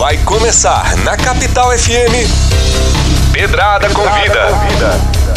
[0.00, 2.24] Vai começar na Capital FM.
[3.34, 5.29] Pedrada Convida.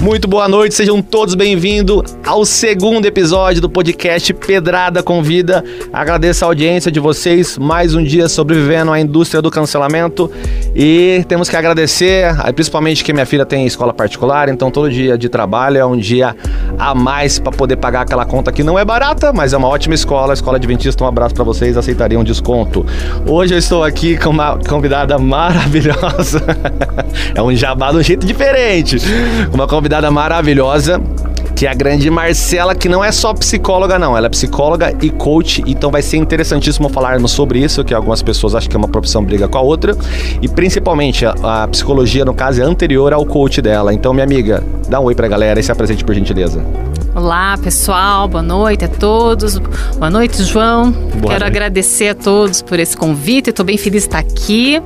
[0.00, 5.62] Muito boa noite, sejam todos bem-vindos ao segundo episódio do podcast Pedrada Convida.
[5.92, 10.30] Agradeço a audiência de vocês, mais um dia sobrevivendo à indústria do cancelamento
[10.74, 15.28] e temos que agradecer, principalmente que minha filha tem escola particular, então todo dia de
[15.28, 16.34] trabalho é um dia
[16.78, 19.94] a mais para poder pagar aquela conta que não é barata, mas é uma ótima
[19.94, 21.04] escola, escola adventista.
[21.04, 22.86] Um abraço para vocês, aceitariam um desconto.
[23.26, 26.42] Hoje eu estou aqui com uma convidada maravilhosa.
[27.34, 28.96] é um jabá um jeito diferente.
[29.52, 31.00] Uma convidada convidada maravilhosa
[31.56, 34.16] que é a grande Marcela, que não é só psicóloga, não.
[34.16, 38.54] Ela é psicóloga e coach, então vai ser interessantíssimo falarmos sobre isso, que algumas pessoas
[38.54, 39.94] acham que é uma profissão briga com a outra.
[40.40, 41.34] E principalmente, a,
[41.64, 43.92] a psicologia, no caso, é anterior ao coach dela.
[43.92, 46.64] Então, minha amiga, dá um oi pra galera e se apresente por gentileza.
[47.14, 48.26] Olá, pessoal.
[48.26, 49.58] Boa noite a todos.
[49.58, 50.92] Boa noite, João.
[50.92, 51.42] Boa Quero noite.
[51.44, 53.50] agradecer a todos por esse convite.
[53.50, 54.80] Estou bem feliz de estar aqui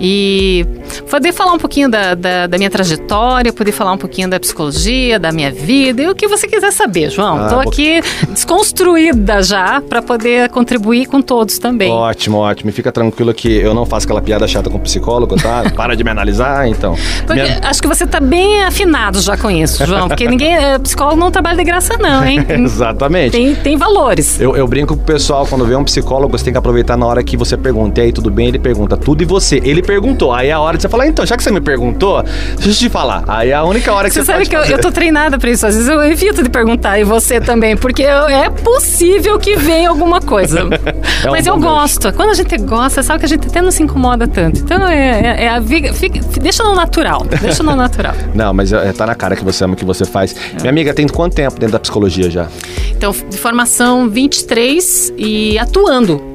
[0.00, 0.66] e
[1.10, 5.18] poder falar um pouquinho da, da, da, minha trajetória, poder falar um pouquinho da psicologia,
[5.18, 7.44] da minha vida e o que você quiser saber, João.
[7.44, 11.90] Estou ah, aqui desconstruída já para poder contribuir com todos também.
[11.90, 12.70] Ótimo, ótimo.
[12.70, 15.70] E fica tranquilo que eu não faço aquela piada chata com psicólogo, tá?
[15.74, 16.96] Para de me analisar, então.
[17.28, 17.60] Minha...
[17.62, 21.30] Acho que você está bem afinado já com isso, João, porque ninguém, é, psicólogo não
[21.30, 22.44] trabalha de graça não, hein?
[22.48, 23.32] Exatamente.
[23.32, 24.40] Tem, tem valores.
[24.40, 27.06] Eu, eu brinco com o pessoal, quando vê um psicólogo, você tem que aproveitar na
[27.06, 28.48] hora que você pergunta, e aí, tudo bem?
[28.48, 29.60] Ele pergunta, tudo e você.
[29.64, 30.32] Ele perguntou.
[30.32, 32.22] Aí é a hora de você falar, então, já que você me perguntou,
[32.56, 33.24] deixa eu te falar.
[33.26, 35.50] Aí é a única hora que você, você sabe que eu, eu, tô treinada pra
[35.50, 35.66] isso.
[35.66, 40.20] Às vezes eu evito de perguntar, e você também, porque é possível que venha alguma
[40.20, 40.60] coisa.
[41.24, 42.12] é um Mas eu gosto.
[42.12, 44.60] Quando a gente gosta, sabe que a gente até não se incomoda tanto.
[44.60, 47.24] Então é, é, é a fica, deixa no natural.
[47.40, 48.14] Deixa no natural.
[48.34, 50.34] não, mas é, tá na cara que você ama o que você faz.
[50.34, 50.60] É.
[50.60, 52.48] Minha amiga, tem quanto tempo dentro da psicologia já?
[52.90, 56.34] Então, de formação 23 e atuando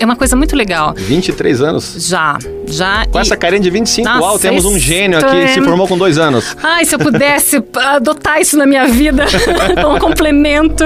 [0.00, 0.94] é uma coisa muito legal.
[0.96, 1.96] 23 anos?
[1.98, 2.38] Já,
[2.72, 3.06] já.
[3.06, 3.22] Com e...
[3.22, 5.48] essa carinha de 25, Nossa, uau, temos um gênio aqui, é...
[5.48, 6.56] se formou com dois anos.
[6.62, 9.24] Ai, se eu pudesse adotar isso na minha vida
[9.82, 10.84] como complemento.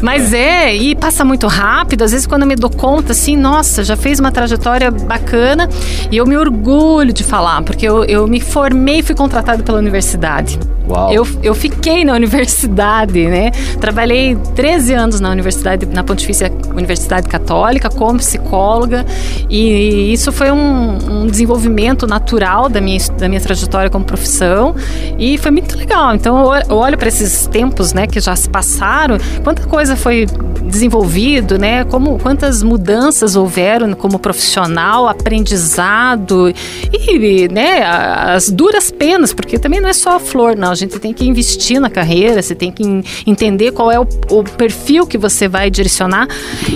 [0.00, 2.02] Mas é, e passa muito rápido.
[2.02, 5.68] Às vezes, quando eu me dou conta, assim, nossa, já fez uma trajetória bacana
[6.10, 9.78] e eu me orgulho de falar, porque eu, eu me formei e fui contratada pela
[9.78, 10.58] universidade.
[10.88, 11.12] Uau.
[11.12, 13.50] Eu, eu fiquei na universidade, né?
[13.80, 19.06] Trabalhei 13 anos na universidade, na Pontifícia Universidade Católica, como psicóloga,
[19.48, 24.74] e isso foi um, um desenvolvimento natural da minha, da minha trajetória como profissão,
[25.18, 26.14] e foi muito legal.
[26.14, 30.26] Então eu olho para esses tempos, né, que já se passaram, quanta coisa foi
[30.64, 31.84] desenvolvido, né?
[31.84, 36.52] Como quantas mudanças houveram como profissional, aprendizado
[36.92, 40.70] e, né, as duras penas, porque também não é só a flor, não.
[40.70, 42.82] A gente tem que investir na carreira, você tem que
[43.26, 46.28] entender qual é o, o perfil que você vai direcionar.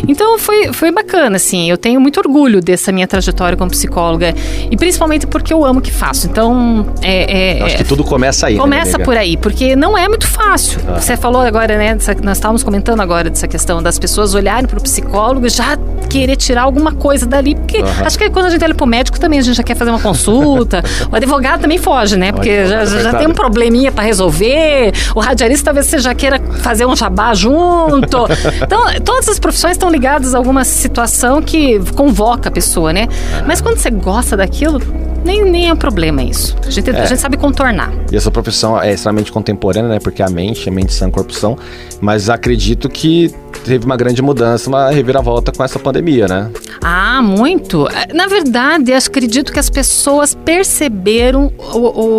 [0.08, 1.70] Então foi, foi bacana, assim.
[1.70, 4.25] Eu tenho muito orgulho dessa minha trajetória como psicóloga
[4.70, 6.26] e principalmente porque eu amo o que faço.
[6.26, 8.54] Então é, é acho que tudo começa aí.
[8.54, 10.80] Né, começa né, por aí, porque não é muito fácil.
[10.88, 11.00] Ah.
[11.00, 11.96] Você falou agora, né?
[12.22, 15.76] Nós estávamos comentando agora dessa questão das pessoas olharem para o psicólogo e já
[16.08, 18.04] querer tirar alguma coisa dali, porque uhum.
[18.04, 19.90] acho que quando a gente olha para o médico também a gente já quer fazer
[19.90, 20.82] uma consulta.
[21.10, 22.32] o advogado também foge, né?
[22.32, 24.92] Porque já, já, já tem um probleminha para resolver.
[25.14, 28.26] O radialista talvez você já queira fazer um jabá junto.
[28.66, 33.06] Então, todas as profissões estão ligadas a alguma situação que convoca a pessoa, né?
[33.46, 34.80] Mas quando você gosta daquilo,
[35.24, 36.56] nem, nem é problema isso.
[36.64, 37.00] A gente, é.
[37.00, 37.92] a gente sabe contornar.
[38.10, 39.98] E essa profissão é extremamente contemporânea, né?
[39.98, 41.58] Porque a mente, a mente sã, corpo são.
[42.00, 43.34] Mas acredito que
[43.66, 46.50] teve uma grande mudança, uma reviravolta com essa pandemia, né?
[46.80, 47.88] Ah, muito.
[48.14, 51.78] Na verdade, acredito que as pessoas perceberam o,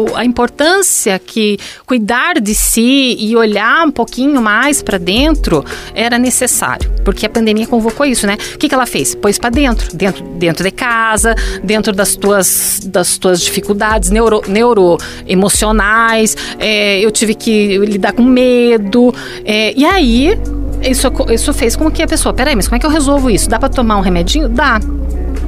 [0.09, 5.63] o, a importância que cuidar de si e olhar um pouquinho mais para dentro
[5.95, 8.37] era necessário, porque a pandemia convocou isso, né?
[8.55, 9.15] O que, que ela fez?
[9.15, 16.35] Pôs para dentro, dentro, dentro de casa, dentro das tuas, das tuas dificuldades neuro, neuroemocionais.
[16.59, 19.13] É, eu tive que lidar com medo.
[19.45, 20.37] É, e aí
[20.81, 23.49] isso, isso fez com que a pessoa, peraí, mas como é que eu resolvo isso?
[23.49, 24.47] Dá para tomar um remedinho?
[24.49, 24.79] Dá.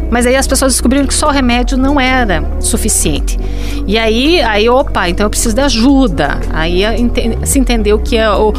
[0.10, 3.40] Mas aí as pessoas descobriram que só o remédio não era suficiente.
[3.86, 6.40] E aí, aí opa, então eu preciso de ajuda.
[6.52, 6.82] Aí
[7.44, 8.52] se entendeu que é o,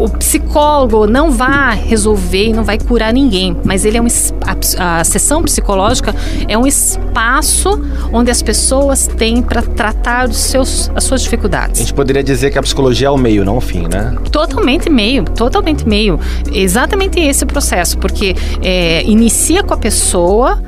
[0.00, 4.06] o psicólogo não vai resolver e não vai curar ninguém, mas ele é um
[4.78, 6.14] a, a sessão psicológica
[6.48, 7.80] é um espaço
[8.10, 11.80] onde as pessoas têm para tratar dos seus as suas dificuldades.
[11.80, 14.16] A gente poderia dizer que a psicologia é o meio, não o fim, né?
[14.32, 16.18] Totalmente meio, totalmente meio.
[16.50, 20.62] Exatamente esse processo, porque é, inicia com a pessoa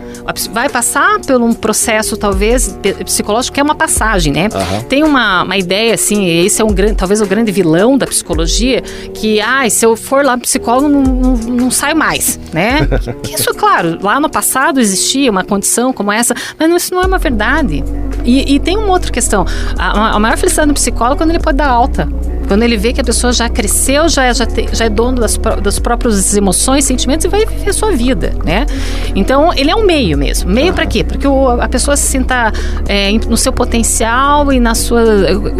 [0.52, 4.48] vai passar por um processo, talvez, psicológico, que é uma passagem, né?
[4.52, 4.82] Aham.
[4.82, 8.80] Tem uma, uma ideia, assim, esse é um grande, talvez o grande vilão da psicologia,
[9.14, 12.80] que, ah, se eu for lá pro psicólogo, não, não, não saio mais, né?
[13.32, 17.06] isso, claro, lá no passado existia uma condição como essa, mas não- isso não é
[17.06, 17.84] uma verdade.
[18.24, 19.44] E, e tem uma outra questão.
[19.78, 22.08] A, a maior felicidade do psicólogo é quando ele pode dar alta.
[22.48, 25.20] Quando ele vê que a pessoa já cresceu, já, é- já, te- já é dono
[25.20, 28.66] das, das próprias emoções, sentimentos e vai viver a sua vida, né?
[29.14, 30.50] Então, ele é um meio mesmo.
[30.50, 31.02] Meio pra quê?
[31.02, 32.52] Porque o- a pessoa se sinta
[32.88, 35.02] é, no seu potencial e na sua.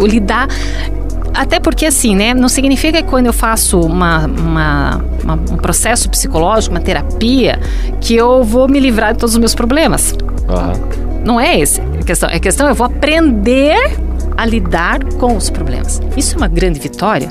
[0.07, 0.47] lidar.
[1.33, 2.33] Até porque, assim, né?
[2.33, 7.59] Não significa que quando eu faço uma, uma- uma- um processo psicológico, uma terapia,
[7.99, 10.13] que eu vou me livrar de todos os meus problemas.
[10.47, 10.73] Aham.
[11.25, 12.29] Não é esse a questão.
[12.29, 13.75] A questão é eu vou aprender
[14.35, 16.01] a lidar com os problemas.
[16.17, 17.29] Isso é uma grande vitória.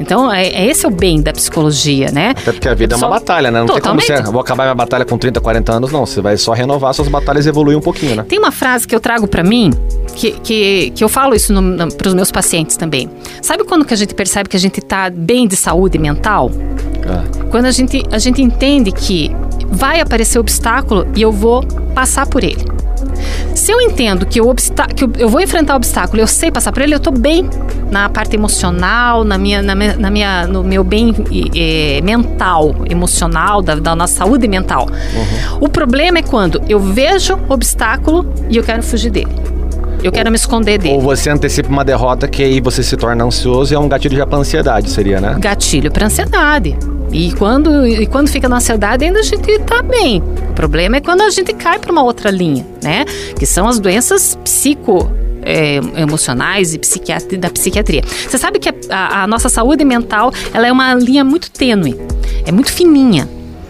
[0.00, 2.30] Então, é, é esse o bem da psicologia, né?
[2.30, 3.60] Até porque a vida é uma batalha, né?
[3.60, 4.24] Não tem como Totalmente.
[4.26, 4.32] você.
[4.32, 6.06] Vou acabar minha batalha com 30, 40 anos, não.
[6.06, 8.24] Você vai só renovar suas batalhas e evoluir um pouquinho, né?
[8.26, 9.72] Tem uma frase que eu trago pra mim,
[10.16, 11.52] que, que, que eu falo isso
[11.98, 13.10] para os meus pacientes também.
[13.42, 16.50] Sabe quando que a gente percebe que a gente tá bem de saúde mental?
[17.06, 19.30] Ah, Quando a gente, a gente entende que
[19.68, 21.62] vai aparecer obstáculo e eu vou
[21.94, 22.64] passar por ele.
[23.54, 26.72] Se eu entendo que, obstá que eu- eu vou enfrentar o obstáculo eu sei passar
[26.72, 27.48] por ele, eu tô bem
[27.90, 31.14] na parte emocional, na minha, na minha, na minha- no meu bem
[31.54, 34.88] eh, mental, emocional, da, da nossa saúde mental.
[35.60, 39.28] O problema é quando eu vejo o obstáculo e eu quero fugir dele.
[40.02, 40.94] Eu quero me esconder dele.
[40.94, 44.16] Ou você antecipa uma derrota que aí você se torna ansioso e é um gatilho
[44.16, 45.36] já pra ansiedade, seria, né?
[45.38, 46.76] gatilho para ansiedade.
[47.12, 50.22] E quando, e quando fica na ansiedade, ainda a gente tá bem.
[50.50, 53.04] O problema é quando a gente cai para uma outra linha, né?
[53.38, 55.10] Que são as doenças psico.
[55.42, 58.02] é, emocionais e psiquiatri- da psiquiatria.
[58.04, 61.98] Você sabe que a, a- a nossa saúde mental ela é uma linha muito tênue,
[62.46, 63.26] é muito fininha.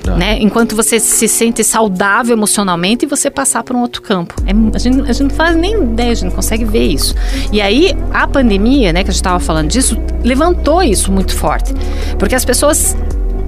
[0.06, 0.16] Ah.
[0.16, 0.38] Né?
[0.40, 4.34] Enquanto você se sente saudável emocionalmente e você passar por um outro campo.
[4.46, 7.14] É, a, gente, a gente não faz nem ideia, a gente não consegue ver isso.
[7.52, 11.74] E aí, a pandemia, né, que a gente estava falando disso, levantou isso muito forte.
[12.18, 12.96] Porque as pessoas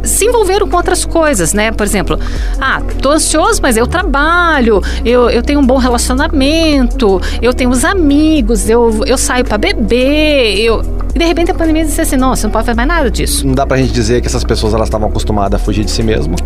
[0.05, 1.71] se envolveram com outras coisas, né?
[1.73, 2.19] Por exemplo,
[2.61, 7.85] ah, tô ansioso, mas eu trabalho, eu, eu tenho um bom relacionamento, eu tenho os
[7.85, 10.83] amigos, eu, eu saio para beber, eu...
[11.15, 13.47] E de repente a pandemia disse assim, não, você não pode fazer mais nada disso.
[13.47, 16.03] Não dá pra gente dizer que essas pessoas elas estavam acostumadas a fugir de si
[16.03, 16.37] mesmo.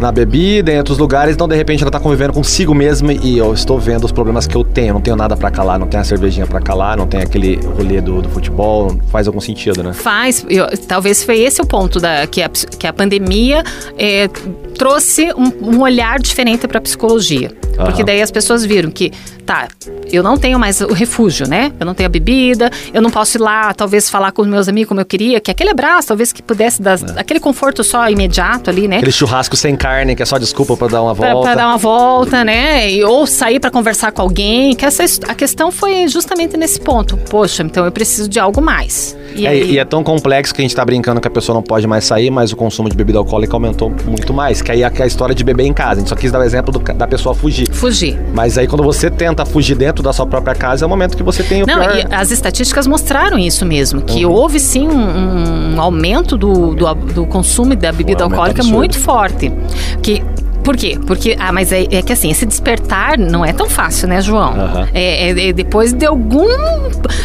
[0.00, 3.52] Na bebida, em outros lugares, então de repente ela tá convivendo consigo mesma e eu
[3.52, 4.94] estou vendo os problemas que eu tenho.
[4.94, 8.00] Não tenho nada pra calar, não tenho a cervejinha pra calar, não tem aquele rolê
[8.00, 9.92] do, do futebol, faz algum sentido, né?
[9.92, 13.64] Faz, eu- talvez foi esse o ponto da que a, que a pandemia
[13.98, 14.28] é,
[14.76, 17.50] trouxe um, um olhar diferente para a psicologia.
[17.76, 18.06] Porque Aham.
[18.06, 19.12] daí as pessoas viram que,
[19.46, 19.68] tá,
[20.10, 21.70] eu não tenho mais o refúgio, né?
[21.78, 24.68] Eu não tenho a bebida, eu não posso ir lá, talvez falar com os meus
[24.68, 28.68] amigos como eu queria, que aquele abraço, talvez que pudesse dar aquele conforto só imediato
[28.68, 28.96] ali, né?
[28.96, 31.48] Aquele churrasco sem carne, que é só desculpa pra dar uma Pra, volta.
[31.50, 32.90] pra dar uma volta, né?
[32.90, 34.74] E, ou sair pra conversar com alguém.
[34.74, 37.16] Que essa, a questão foi justamente nesse ponto.
[37.30, 39.16] Poxa, então eu preciso de algo mais.
[39.34, 41.54] E É, aí, e é tão complexo que a gente tá brincando que a pessoa
[41.54, 44.62] não pode mais sair, mas o consumo de bebida alcoólica aumentou muito mais.
[44.62, 45.92] Que aí é a história de beber em casa.
[45.92, 47.68] A gente só quis dar o exemplo do da pessoa fugir.
[47.72, 48.18] fugir.
[48.34, 51.22] Mas aí quando você tenta fugir dentro da sua própria casa, é o momento que
[51.22, 51.96] você tem o Não, pior...
[52.10, 54.32] e as estatísticas mostraram isso mesmo, que Uhum.
[54.32, 58.76] houve sim um, um aumento do, do, do consumo da bebida um alcoólica absurdo.
[58.76, 59.52] muito forte.
[60.02, 60.22] Que,
[60.64, 60.98] por quê?
[61.06, 64.52] Porque, ah, mas é, é que assim, esse despertar não é tão fácil, né, João?
[64.52, 64.88] Aham.
[64.92, 66.46] É, é- é depois de algum.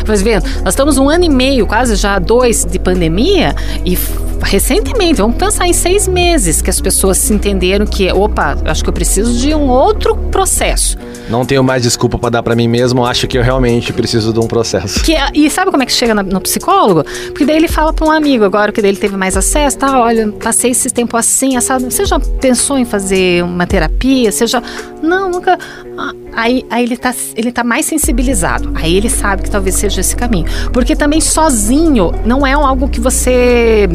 [0.07, 3.55] Mas vendo, nós estamos um ano e meio, quase já dois de pandemia,
[3.85, 3.97] e
[4.43, 8.89] recentemente, vamos pensar em seis meses que as pessoas se entenderam que, opa, acho que
[8.89, 10.97] eu preciso de um outro processo.
[11.29, 14.39] Não tenho mais desculpa pra dar pra mim mesmo, acho que eu realmente preciso de
[14.39, 15.01] um processo.
[15.03, 17.03] Que, é- e sabe como é que chega no psicólogo?
[17.27, 19.99] Porque daí ele fala para um amigo, agora que daí ele teve mais acesso, tá?
[20.01, 21.85] Olha, passei esse tempo assim, assado.
[21.89, 24.31] Você já pensou em fazer uma terapia?
[24.31, 24.61] Você já.
[25.01, 25.57] Não, nunca.
[25.97, 28.71] Ah, Aí, aí ele, tá, ele tá mais sensibilizado.
[28.73, 30.47] Aí ele sabe que talvez seja esse caminho.
[30.73, 33.87] Porque também sozinho não é algo que você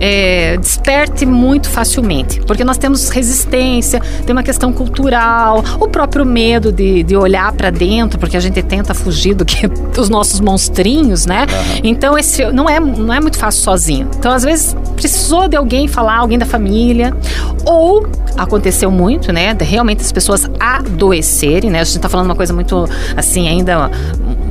[0.00, 2.40] é, desperte muito facilmente.
[2.40, 7.70] Porque nós temos resistência, tem uma questão cultural, o próprio medo de, de olhar para
[7.70, 11.46] dentro, porque a gente tenta fugir do que dos nossos monstrinhos, né?
[11.82, 14.08] Então esse não é, não é muito fácil sozinho.
[14.18, 17.14] Então às vezes precisou de alguém falar, alguém da família,
[17.64, 19.54] ou aconteceu muito, né?
[19.54, 21.80] De realmente as pessoas adoecerem, né?
[21.80, 23.90] A gente tá falando uma coisa muito assim ainda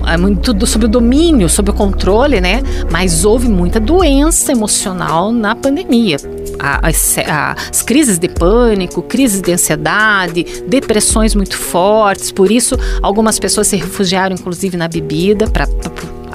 [0.07, 2.61] é muito sobre o domínio, sobre o controle, né?
[2.91, 6.17] Mas houve muita doença emocional na pandemia.
[6.59, 12.31] As, as crises de pânico, crises de ansiedade, depressões muito fortes.
[12.31, 15.67] Por isso, algumas pessoas se refugiaram, inclusive, na bebida para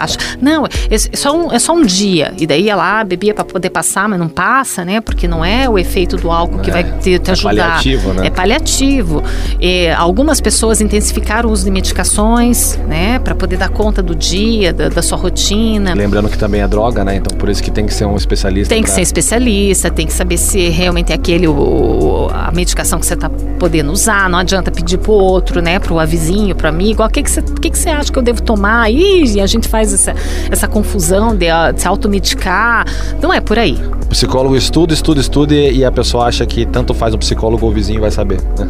[0.00, 2.32] Acha, não, é só, um, é só um dia.
[2.38, 5.00] E daí ia lá, bebia para poder passar, mas não passa, né?
[5.00, 7.50] Porque não é o efeito do álcool que vai te, te ajudar.
[7.50, 8.26] É paliativo, né?
[8.26, 9.22] É paliativo.
[9.60, 13.18] E algumas pessoas intensificaram o uso de medicações, né?
[13.18, 15.94] Para poder dar conta do dia, da, da, sua rotina.
[15.94, 17.16] Lembrando que também é droga, né?
[17.16, 18.74] Então por isso que tem que ser um especialista.
[18.74, 18.94] Tem que pra...
[18.94, 23.28] ser especialista, tem que saber se realmente é aquele o, a medicação que você está
[23.58, 24.28] podendo usar.
[24.28, 25.78] Não adianta pedir pro outro, né?
[25.78, 27.02] Pro vizinho, pro amigo.
[27.02, 28.90] O que, que, você, que, que você acha que eu devo tomar?
[28.90, 30.14] E a gente faz essa,
[30.50, 32.86] essa confusão de, de se automedicar.
[33.20, 33.78] Não é por aí.
[34.04, 37.70] O psicólogo estuda, estuda, estuda e a pessoa acha que tanto faz o psicólogo ou
[37.70, 38.40] o vizinho vai saber.
[38.58, 38.68] Né?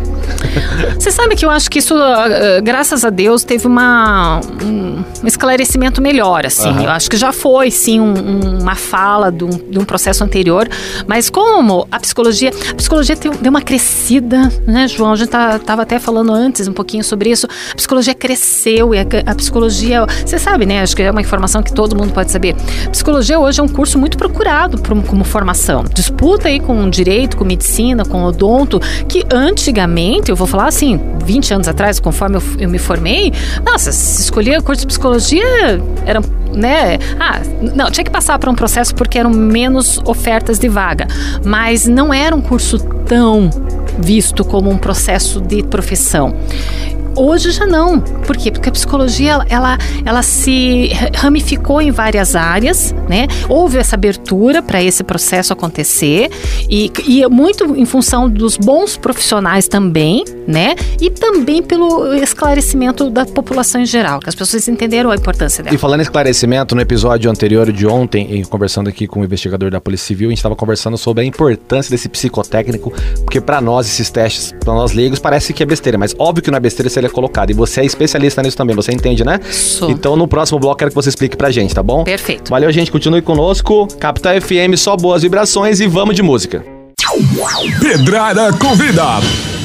[0.98, 6.00] Você sabe que eu acho que isso, ah, graças a Deus, teve uma, um esclarecimento
[6.00, 6.68] melhor, assim.
[6.68, 6.82] Uhum.
[6.82, 10.68] Eu acho que já foi, sim, um, uma fala de um, de um, processo anterior.
[11.06, 12.50] Mas como a psicologia...
[12.70, 15.12] A psicologia deu uma crescida, né, João?
[15.12, 17.46] A gente tá, tava até falando antes um pouquinho sobre isso.
[17.72, 20.04] A psicologia cresceu e a, a psicologia...
[20.24, 20.82] Você sabe, né?
[20.82, 22.54] Acho que é uma informação que todo mundo pode saber.
[22.90, 25.84] Psicologia hoje é um curso muito procurado como formação.
[25.92, 31.54] Disputa aí com direito, com medicina, com odonto, que antigamente, eu vou falar assim, 20
[31.54, 33.32] anos atrás, conforme eu, eu me formei,
[33.64, 36.20] nossa, se escolhia curso de psicologia, era
[36.52, 36.98] né?
[37.18, 37.40] Ah,
[37.74, 41.06] não, tinha que passar por um processo porque eram menos ofertas de vaga,
[41.44, 43.50] mas não era um curso tão
[43.98, 46.34] visto como um processo de profissão.
[47.20, 48.00] Hoje já não.
[48.00, 48.50] Por quê?
[48.50, 53.26] Porque a psicologia ela, ela se ramificou em várias áreas, né?
[53.46, 56.30] Houve essa abertura para esse processo acontecer
[56.66, 60.74] e, e muito em função dos bons profissionais também, né?
[60.98, 65.76] E também pelo esclarecimento da população em geral, que as pessoas entenderam a importância dela.
[65.76, 69.80] E falando em esclarecimento, no episódio anterior de ontem, conversando aqui com o investigador da
[69.80, 72.90] Polícia Civil, a gente estava conversando sobre a importância desse psicotécnico,
[73.24, 76.50] porque para nós esses testes, para nós leigos, parece que é besteira, mas óbvio que
[76.50, 77.50] não é besteira se ele é colocado.
[77.50, 79.40] E você é especialista nisso também, você entende, né?
[79.50, 79.90] Sou.
[79.90, 82.04] Então no próximo bloco quero que você explique pra gente, tá bom?
[82.04, 82.50] Perfeito.
[82.50, 82.90] Valeu, gente.
[82.90, 83.86] Continue conosco.
[83.98, 86.64] Capital FM, só boas vibrações e vamos de música.
[87.80, 89.59] Pedrada convida.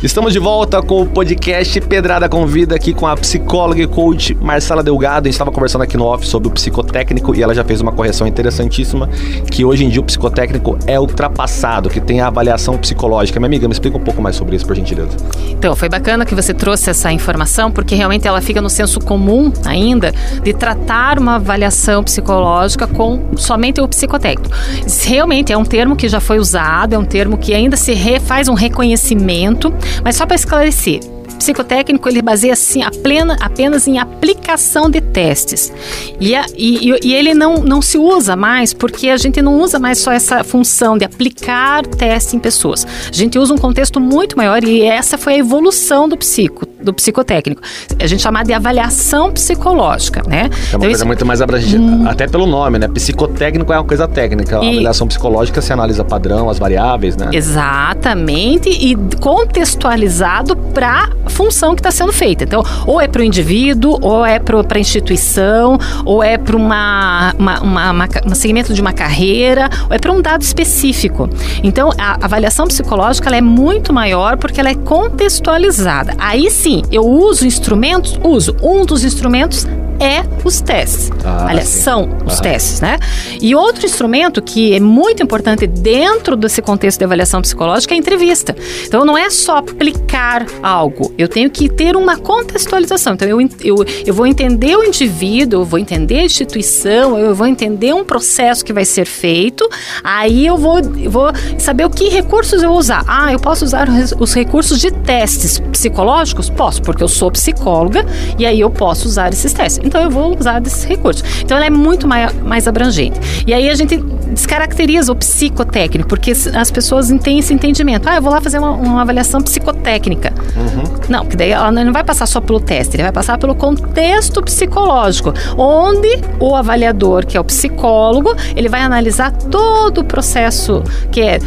[0.00, 4.80] Estamos de volta com o podcast Pedrada Convida aqui com a psicóloga e coach Marcela
[4.80, 5.26] Delgado.
[5.26, 7.90] A gente estava conversando aqui no off sobre o psicotécnico e ela já fez uma
[7.90, 9.08] correção interessantíssima
[9.50, 13.40] que hoje em dia o psicotécnico é ultrapassado, que tem a avaliação psicológica.
[13.40, 15.16] Minha amiga, me explica um pouco mais sobre isso, por gentileza.
[15.48, 19.52] Então, foi bacana que você trouxe essa informação porque realmente ela fica no senso comum
[19.64, 20.14] ainda
[20.44, 24.54] de tratar uma avaliação psicológica com somente o psicotécnico.
[25.02, 28.46] Realmente é um termo que já foi usado, é um termo que ainda se faz
[28.46, 31.00] um reconhecimento mas só para esclarecer,
[31.38, 35.72] psicotécnico ele baseia assim a plena, apenas em aplicação de testes.
[36.20, 39.78] E, a, e, e, ele não, não se usa mais porque a gente não usa
[39.78, 42.86] mais só essa função de aplicar teste em pessoas.
[43.08, 46.92] A gente usa um contexto muito maior e essa foi a evolução do psico, do
[46.92, 47.60] psicotécnico.
[48.00, 50.38] A gente chama de avaliação psicológica, né?
[50.38, 51.06] É uma então, coisa isso...
[51.06, 52.08] muito mais abrangente, hum...
[52.08, 52.88] até pelo nome, né?
[52.88, 54.56] Psicotécnico é uma coisa técnica.
[54.56, 57.30] A avaliação psicológica se analisa padrão, as variáveis, né?
[57.32, 62.44] Exatamente, e contextualizado para função que está sendo feita.
[62.44, 67.34] Então, ou é para o indivíduo, ou é para a instituição, ou é para uma,
[67.38, 71.28] uma, uma, uma, um segmento de uma carreira, ou é para um dado específico.
[71.62, 76.14] Então, a avaliação psicológica ela é muito maior porque ela é contextualizada.
[76.18, 78.54] Aí sim, eu uso instrumentos, uso.
[78.62, 79.66] Um dos instrumentos
[80.00, 81.10] é os testes.
[81.24, 81.80] Ah, Aliás, sim.
[81.80, 82.42] são os ah.
[82.42, 82.98] testes, né?
[83.40, 87.98] E outro instrumento que é muito importante dentro desse contexto de avaliação psicológica é a
[87.98, 88.54] entrevista.
[88.86, 93.14] Então, não é só aplicar algo, eu tenho que ter uma contextualização.
[93.14, 93.76] Então, eu, eu,
[94.06, 98.64] eu vou entender o indivíduo, eu vou entender a instituição, eu vou entender um processo
[98.64, 99.68] que vai ser feito,
[100.02, 103.04] aí eu vou, eu vou saber o que recursos eu vou usar.
[103.06, 103.88] Ah, eu posso usar
[104.18, 106.50] os recursos de testes psicológicos?
[106.50, 108.04] Posso, porque eu sou psicóloga
[108.38, 111.22] e aí eu posso usar esses testes então eu vou usar desses recursos.
[111.42, 113.18] Então ela é muito mais, mais abrangente.
[113.46, 118.08] E aí a gente descaracteriza o psicotécnico, porque as pessoas têm esse entendimento.
[118.08, 120.32] Ah, eu vou lá fazer uma, uma avaliação psicotécnica.
[120.56, 120.98] Uhum.
[121.08, 124.42] Não, porque daí ela não vai passar só pelo teste, ele vai passar pelo contexto
[124.42, 131.20] psicológico, onde o avaliador, que é o psicólogo, ele vai analisar todo o processo que
[131.20, 131.38] é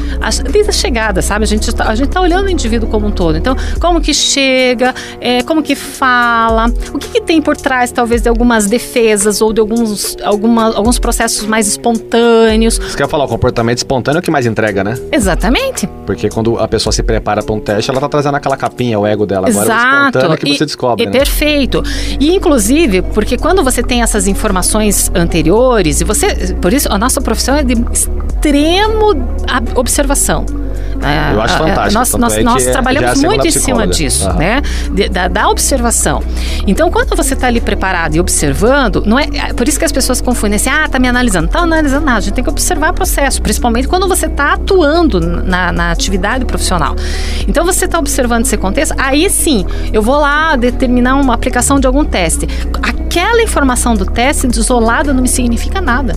[0.52, 1.44] desde a chegada, sabe?
[1.44, 3.38] A gente está a gente tá olhando o indivíduo como um todo.
[3.38, 8.22] Então, como que chega, é, como que fala, o que, que tem por trás, talvez,
[8.22, 12.78] de algumas defesas ou de alguns, alguma, alguns processos mais espontâneos.
[12.78, 14.98] Você quer falar, o comportamento espontâneo é o que mais entrega, né?
[15.12, 15.88] Exatamente.
[16.06, 19.06] Porque quando a pessoa se prepara para um teste, ela tá trazendo aquela capinha, o
[19.06, 19.48] ego dela.
[19.48, 19.84] Agora Exato.
[19.84, 21.12] o espontâneo é que e, você descobre, e né?
[21.12, 21.84] Perfeito.
[22.20, 26.56] E, inclusive, porque quando você tem essas informações anteriores, e você...
[26.62, 29.14] Por isso, a nossa profissão é de extremo
[29.76, 30.46] observação.
[31.04, 33.52] É, Eu acho é, fantástico, Nós, nós, é nós é- é trabalhamos segunda muito em
[33.52, 34.38] cima disso, Aham.
[34.38, 34.62] né?
[35.12, 36.24] Da, da observação.
[36.68, 39.92] Então, quando você está ali preparado e observando, não é, é por isso que as
[39.92, 41.46] pessoas confundem assim, ah, tá me analisando.
[41.46, 44.54] Não tá analisando nada, a gente tem que observar o processo, principalmente quando você está
[44.54, 46.96] atuando na, na atividade profissional.
[47.48, 51.88] Então, você está observando esse contexto, aí sim, eu vou lá determinar uma aplicação de
[51.88, 52.48] algum teste.
[52.82, 56.16] Aquela informação do teste isolada não me significa nada.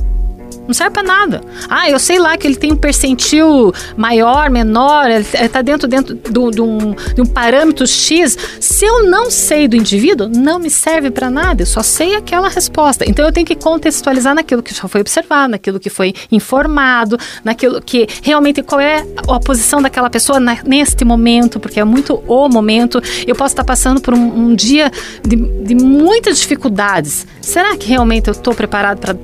[0.67, 1.41] Não serve pra nada.
[1.69, 6.51] Ah, eu sei lá que ele tem um percentil maior, menor, está dentro, dentro do-
[6.51, 8.37] de, um, de um parâmetro X.
[8.61, 11.63] Se eu não sei do indivíduo, não me serve para nada.
[11.63, 13.05] Eu só sei aquela resposta.
[13.09, 17.81] Então eu tenho que contextualizar naquilo que já foi observado, naquilo que foi informado, naquilo
[17.83, 22.49] que realmente qual é a posição daquela pessoa na- neste momento, porque é muito o
[22.49, 23.03] momento.
[23.27, 24.91] Eu posso estar passando por um, um dia
[25.23, 27.27] de, de muitas dificuldades.
[27.41, 29.15] Será que realmente eu estou preparado para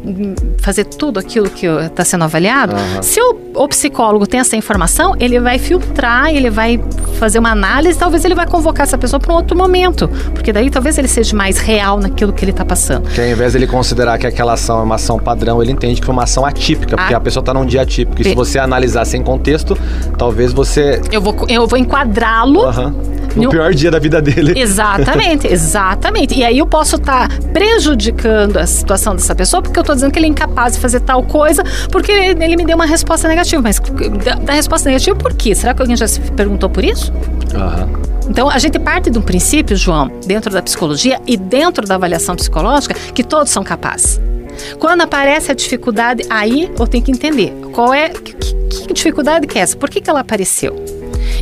[0.59, 2.75] fazer tudo aquilo que está sendo avaliado?
[2.75, 3.02] Aham.
[3.02, 6.82] Se o, o psicólogo tem essa informação, ele vai filtrar, ele vai
[7.18, 10.68] fazer uma análise, talvez ele vai convocar essa pessoa para um outro momento, porque daí
[10.70, 13.08] talvez ele seja mais real naquilo que ele está passando.
[13.08, 16.06] Que ao invés dele considerar que aquela ação é uma ação padrão, ele entende que
[16.06, 17.18] foi uma ação atípica, porque Ah.
[17.18, 18.20] a pessoa tá num dia atípico.
[18.20, 19.78] E se você analisar sem contexto,
[20.18, 21.00] talvez você.
[21.12, 22.94] Eu vou, eu vou enquadrá-lo Aham.
[23.37, 24.58] No No- pior dia da vida dele.
[24.58, 26.34] Exatamente, exatamente.
[26.34, 30.18] E aí eu posso estar prejudicando a situação dessa pessoa porque eu estou dizendo que
[30.18, 33.62] ele é incapaz de fazer tal coisa porque ele, ele me deu uma resposta negativa.
[33.62, 33.78] Mas
[34.25, 35.54] da, da resposta negativa por quê?
[35.54, 37.12] Será que alguém já se perguntou por isso?
[37.54, 37.88] Aham.
[38.28, 42.37] Então, a gente parte de um princípio, João, dentro da psicologia e dentro da avaliação
[42.37, 44.20] psicológica, que todos são capazes.
[44.78, 49.58] Quando aparece a dificuldade, aí eu tenho que entender qual é que- que dificuldade que
[49.58, 50.76] é essa, por que, que ela apareceu.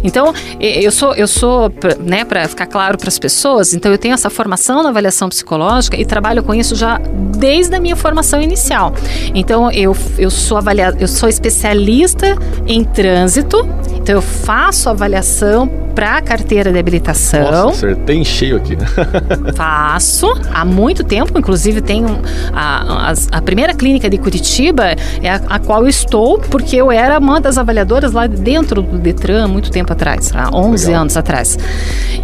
[0.02, 4.14] Então, eu sou, eu sou, né, para ficar claro para as pessoas, então eu tenho
[4.14, 6.99] essa formação na avaliação psicológica e trabalho com isso já
[7.37, 8.92] desde a minha formação inicial.
[9.35, 16.21] Então, eu, eu sou avalia, eu sou especialista em trânsito, então eu faço avaliação para
[16.23, 17.40] carteira de habilitação.
[17.50, 18.76] Nossa, acertei em cheio aqui.
[19.57, 22.07] Faço há muito tempo, inclusive tenho
[22.52, 26.92] a, as- a primeira clínica de Curitiba é a, a qual eu estou, porque eu
[26.92, 31.00] era uma das avaliadoras lá dentro do Detran muito tempo atrás, há 11 Legal.
[31.02, 31.58] anos atrás.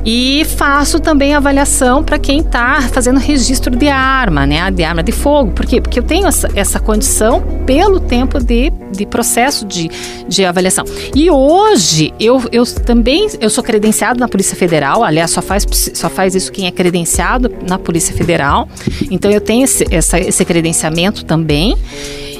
[0.04, 5.12] E faço também avaliação para quem está fazendo registro de arma, né, de arma de
[5.12, 5.52] fogo.
[5.52, 5.80] Por quê?
[5.80, 9.90] Porque eu tenho essa, essa condição pelo tempo de, de processo de,
[10.28, 10.84] de avaliação.
[11.14, 16.10] E hoje eu, eu também eu sou credenciado na Polícia Federal, aliás, só faz, só
[16.10, 18.68] faz isso quem é credenciado na Polícia Federal.
[19.10, 21.76] Então eu tenho esse, essa- esse credenciamento também.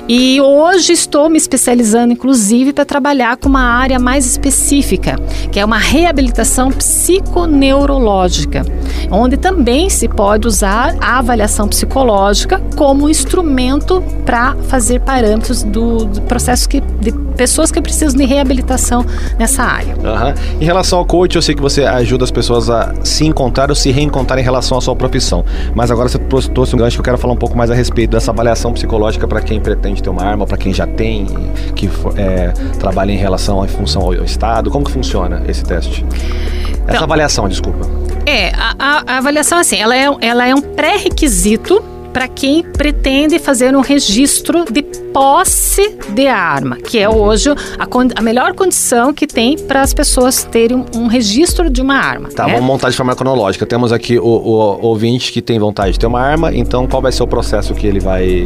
[0.07, 5.17] E hoje estou me especializando, inclusive, para trabalhar com uma área mais específica,
[5.51, 8.67] que é uma reabilitação psiconeurológica,
[9.11, 16.21] onde também se pode usar a avaliação psicológica como instrumento para fazer parâmetros do, do
[16.23, 19.05] processo que, de pessoas que precisam de reabilitação
[19.39, 19.95] nessa área.
[20.05, 20.35] Aham.
[20.61, 23.75] Em relação ao coach, eu sei que você ajuda as pessoas a se encontrar ou
[23.77, 25.45] se reencontrar em relação à sua profissão.
[25.75, 28.11] Mas agora você trouxe, um gancho que eu quero falar um pouco mais a respeito
[28.11, 31.27] dessa avaliação psicológica para quem pretende ter uma arma, para quem já tem,
[31.75, 34.71] que é, trabalha em relação à função ao, ao Estado.
[34.71, 36.05] Como que funciona esse teste?
[36.07, 37.87] Essa Então- avaliação, desculpa.
[38.27, 43.39] É, a, a- a avaliação assim, ela é, ela é um pré-requisito para quem pretende
[43.39, 44.83] fazer um registro de
[45.19, 47.49] posse de arma, que é hoje
[47.79, 52.31] a, a melhor condição que tem para as pessoas terem um, registro de uma arma.
[52.31, 52.55] Tá, né?
[52.55, 53.65] vamos montar de forma cronológica.
[53.65, 57.13] Temos aqui o, o ouvinte que tem vontade de ter uma arma, então qual vai
[57.13, 58.45] ser o processo que ele vai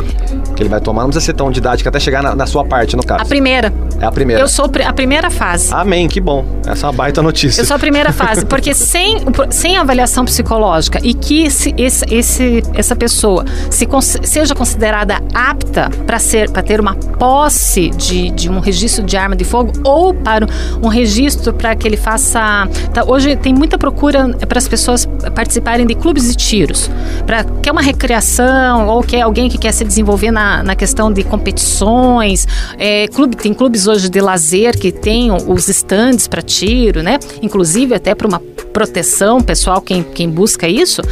[0.54, 1.02] que ele vai tomar?
[1.02, 3.22] Não precisa ser tão didático até chegar na, na sua parte, no caso.
[3.22, 4.42] A primeira, É a primeira.
[4.42, 5.72] eu sou a primeira fase.
[5.72, 6.44] Amém, que bom.
[6.66, 7.62] Essa é uma baita notícia.
[7.62, 12.04] Eu sou a primeira fase, porque sem, o sem avaliação psicológica e que esse, esse,
[12.14, 13.88] esse- essa pessoa se
[14.22, 19.36] seja considerada apta para ser para ter uma posse de, de um registro de arma
[19.36, 20.44] de fogo ou para
[20.82, 22.68] um registro para que ele faça.
[22.92, 26.90] tá, hoje tem muita procura para as pessoas participarem de clubes de tiros,
[27.24, 31.22] para quer uma recreação ou quer alguém que quer se desenvolver na, na questão de
[31.22, 32.48] competições.
[32.76, 37.20] É, clube, tem clubes hoje de lazer que tem os stands para tiro, né?
[37.40, 38.40] Inclusive até para uma
[38.78, 41.02] proteção pessoal, quem, quem busca isso,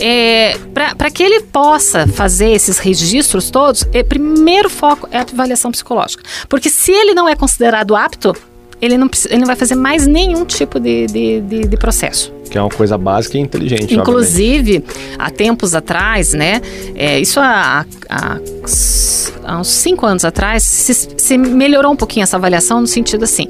[0.00, 5.70] é, para que ele possa fazer esses registros todos, é, primeiro foco é a avaliação
[5.70, 6.22] psicológica.
[6.48, 8.34] Porque se ele não é considerado apto,
[8.80, 12.32] ele não, ele não vai fazer mais nenhum tipo de, de, de- de processo.
[12.50, 14.08] Que é uma coisa básica e inteligente, obviamente.
[14.08, 14.84] Inclusive,
[15.18, 16.60] há tempos atrás, né?
[16.94, 22.24] é, isso há, há uns, há uns cinco anos atrás, se, se melhorou um pouquinho
[22.24, 23.48] essa avaliação no sentido assim.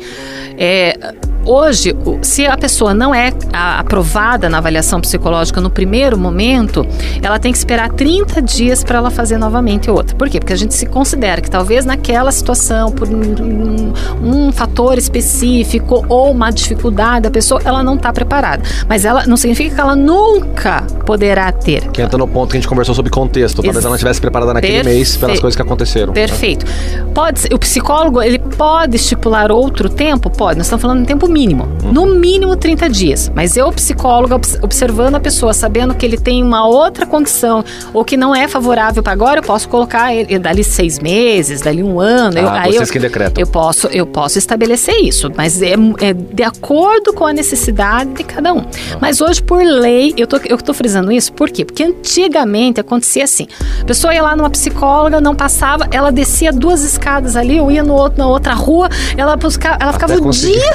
[0.62, 6.86] É, hoje, se a pessoa não é aprovada na avaliação psicológica no primeiro momento,
[7.22, 10.14] ela tem que esperar 30 dias para ela fazer novamente outra.
[10.14, 10.38] Por quê?
[10.38, 16.30] Porque a gente se considera que talvez naquela situação, por um, um fator específico ou
[16.30, 18.62] uma dificuldade da pessoa, ela não está preparada.
[18.90, 21.88] Mas ela não significa que ela nunca poderá ter.
[21.92, 23.62] Que entra no ponto que a gente conversou sobre contexto.
[23.62, 24.90] Talvez ela não estivesse preparada naquele Perfe...
[24.90, 26.08] mês pelas coisas que aconteceram.
[26.08, 26.14] Né?
[26.14, 26.66] Perfeito.
[26.66, 27.06] Né?
[27.14, 30.28] Pode ser, o psicólogo, ele pode estipular outro tempo?
[30.28, 30.58] Pode.
[30.58, 31.68] Nós estamos falando de tempo mínimo.
[31.84, 31.92] Uhum.
[31.92, 33.30] No mínimo 30 dias.
[33.32, 38.16] Mas eu, psicóloga, observando a pessoa, sabendo que ele tem uma outra condição ou que
[38.16, 42.38] não é favorável para agora, eu posso colocar ele dali seis meses, dali um ano.
[42.38, 43.40] Ah, eu, aí vocês eu, que decretam.
[43.40, 48.24] Eu posso, eu posso estabelecer isso, mas é, é de acordo com a necessidade de
[48.24, 48.64] cada um.
[49.00, 51.64] Mas hoje, por lei, eu tô, eu tô frisando isso, por quê?
[51.64, 53.46] Porque antigamente acontecia assim:
[53.80, 57.82] a pessoa ia lá numa psicóloga, não passava, ela descia duas escadas ali, eu ia
[57.82, 60.72] no outro, na outra rua, ela, buscava, ela ficava o dia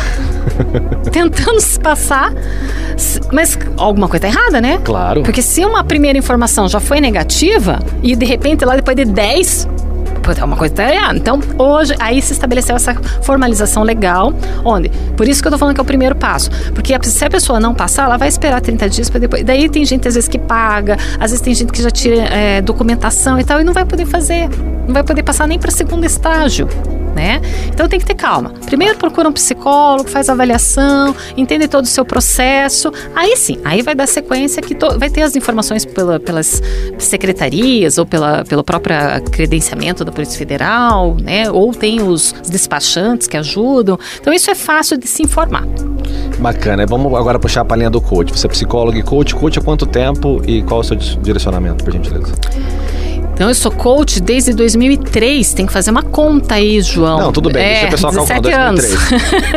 [1.12, 2.34] tentando se passar.
[3.32, 4.80] Mas alguma coisa tá errada, né?
[4.84, 5.24] Claro.
[5.24, 9.68] Porque se uma primeira informação já foi negativa e de repente lá depois de 10
[10.44, 11.18] uma coisa tá errada.
[11.18, 14.90] Então, hoje, aí se estabeleceu essa formalização legal, onde?
[15.16, 16.50] Por isso que eu tô falando que é o primeiro passo.
[16.74, 19.44] Porque se a pessoa não passar, ela vai esperar 30 dias para depois.
[19.44, 22.62] Daí tem gente, às vezes, que paga, às vezes tem gente que já tira é,
[22.62, 24.50] documentação e tal, e não vai poder fazer.
[24.88, 26.68] Não vai poder passar nem para segundo estágio
[27.16, 27.42] né?
[27.68, 28.54] Então tem que ter calma.
[28.66, 32.92] Primeiro procura um psicólogo, faz avaliação, entende todo o seu processo.
[33.16, 36.62] Aí sim, aí vai dar sequência que vai ter as informações pela, pelas
[37.00, 38.96] secretarias ou pela, pelo próprio
[39.32, 41.50] credenciamento da Polícia Federal, né?
[41.50, 43.98] Ou tem os despachantes que ajudam.
[44.20, 45.66] Então isso é fácil de se informar.
[46.40, 46.86] Bacana.
[46.86, 48.32] Vamos agora puxar a linha do coach.
[48.32, 49.34] Você é psicólogo e coach.
[49.34, 52.34] Coach há quanto tempo e qual é o seu direcionamento, por gentileza?
[53.36, 55.54] Então, eu sou coach desde 2003.
[55.54, 57.20] Tem que fazer uma conta aí, João.
[57.20, 57.64] Não, tudo bem.
[57.64, 58.86] É, deixa o pessoal 17 anos.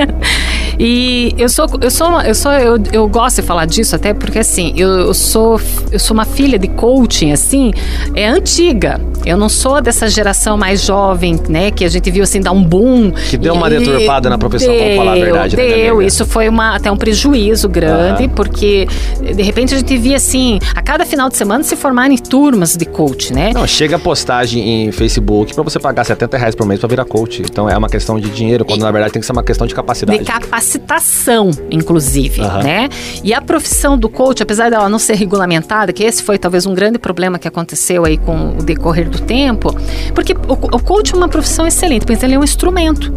[0.78, 4.12] e eu sou, eu sou, uma, eu sou, eu, eu gosto de falar disso até
[4.12, 5.60] porque assim, eu, eu sou,
[5.92, 7.72] eu sou uma filha de coaching assim,
[8.14, 9.00] é antiga.
[9.24, 12.62] Eu não sou dessa geração mais jovem, né, que a gente viu assim dar um
[12.62, 13.12] boom.
[13.12, 15.56] Que deu uma deturpada na profissão, deu, vamos falar a verdade.
[15.56, 18.30] Né, deu, né, isso foi uma, até um prejuízo grande, ah.
[18.34, 18.88] porque
[19.20, 22.84] de repente a gente via assim, a cada final de semana se formarem turmas de
[22.84, 23.52] coach, né?
[23.54, 27.04] Não, chega a postagem em Facebook para você pagar 70 reais por mês para virar
[27.04, 27.42] coach.
[27.42, 29.66] Então é uma questão de dinheiro, quando e, na verdade tem que ser uma questão
[29.66, 30.18] de capacidade.
[30.18, 32.62] De capacitação, inclusive, uhum.
[32.62, 32.88] né?
[33.22, 36.74] E a profissão do coach, apesar dela não ser regulamentada, que esse foi talvez um
[36.74, 39.74] grande problema que aconteceu aí com o decorrer do tempo,
[40.14, 43.12] porque o, o coach é uma profissão excelente, porque ele é um instrumento.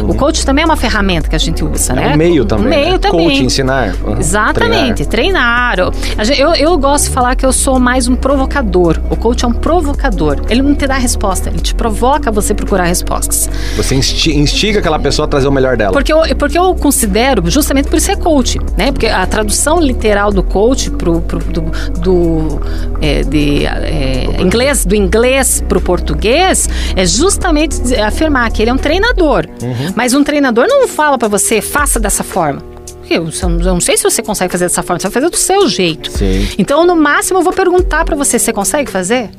[0.00, 0.10] Uhum.
[0.10, 2.14] O coach também é uma ferramenta que a gente usa, é né?
[2.14, 2.66] Um meio também.
[2.66, 2.98] Um meio né?
[2.98, 3.28] também.
[3.28, 3.94] Coach, ensinar.
[4.04, 4.18] Uhum.
[4.18, 5.76] Exatamente, treinar.
[5.76, 5.92] treinar.
[6.38, 9.00] Eu, eu gosto de falar que eu sou mais um provocador.
[9.10, 10.40] O coach é um provocador.
[10.48, 13.48] Ele não te dá resposta, ele te provoca você procurar respostas.
[13.76, 15.92] Você instiga aquela pessoa a trazer o melhor dela.
[15.92, 18.92] Porque eu, porque eu considero, justamente por isso é coach, né?
[18.92, 21.62] Porque a tradução literal do coach pro, pro do,
[22.00, 22.60] do
[23.00, 28.78] é, de, é, inglês, do inglês pro português é justamente afirmar que ele é um
[28.78, 29.46] treinador.
[29.62, 29.83] Uhum.
[29.84, 29.92] Uhum.
[29.96, 32.62] Mas um treinador não fala para você, faça dessa forma.
[33.08, 33.28] Eu,
[33.62, 36.10] não sei se você consegue fazer dessa forma, você vai fazer do seu jeito.
[36.10, 36.48] Sim.
[36.58, 39.30] Então, no máximo, eu vou perguntar para você: você consegue fazer?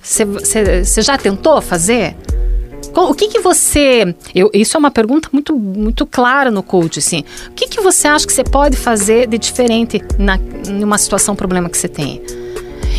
[0.00, 2.16] Você, você, você já tentou fazer?
[2.94, 4.14] O que que você...
[4.34, 7.22] Eu, isso é uma pergunta muito, muito clara no coach, assim.
[7.48, 10.36] O que que você acha que você pode fazer de diferente na,
[10.68, 12.22] numa situação, problema que você tem?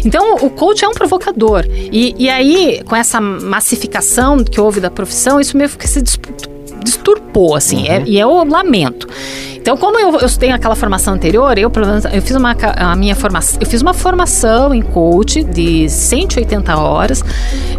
[0.06, 1.66] Então, o coach é um provocador.
[1.70, 6.02] E, e aí, com essa massificação que houve da profissão, isso meio que se
[6.84, 8.04] disturpou, assim, é, uhum.
[8.04, 9.08] é, e eu lamento.
[9.70, 11.72] Então, como eu, eu tenho aquela formação anterior, eu,
[12.12, 17.24] eu fiz uma a minha formação, eu fiz uma formação em coach de 180 horas.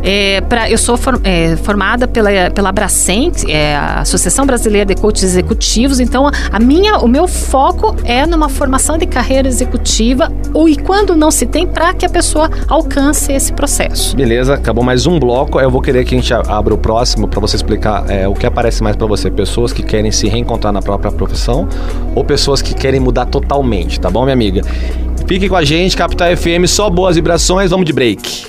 [0.02, 5.00] É, pra, eu sou for, é, formada pela, pela Bracent, é, a Associação Brasileira de
[5.00, 6.00] Coaches Executivos.
[6.00, 11.16] Então, a minha, o meu foco é numa formação de carreira executiva ou e quando
[11.16, 14.14] não se tem para que a pessoa alcance esse processo.
[14.14, 15.58] Beleza, acabou mais um bloco.
[15.58, 18.46] Eu vou querer que a gente abra o próximo para você explicar é, o que
[18.46, 19.30] aparece mais para você.
[19.30, 21.68] Pessoas que querem se reencontrar na própria profissão
[22.14, 24.62] ou pessoas que querem mudar totalmente, tá bom, minha amiga?
[25.26, 28.46] Fique com a gente, Capital FM, só boas vibrações, vamos de break.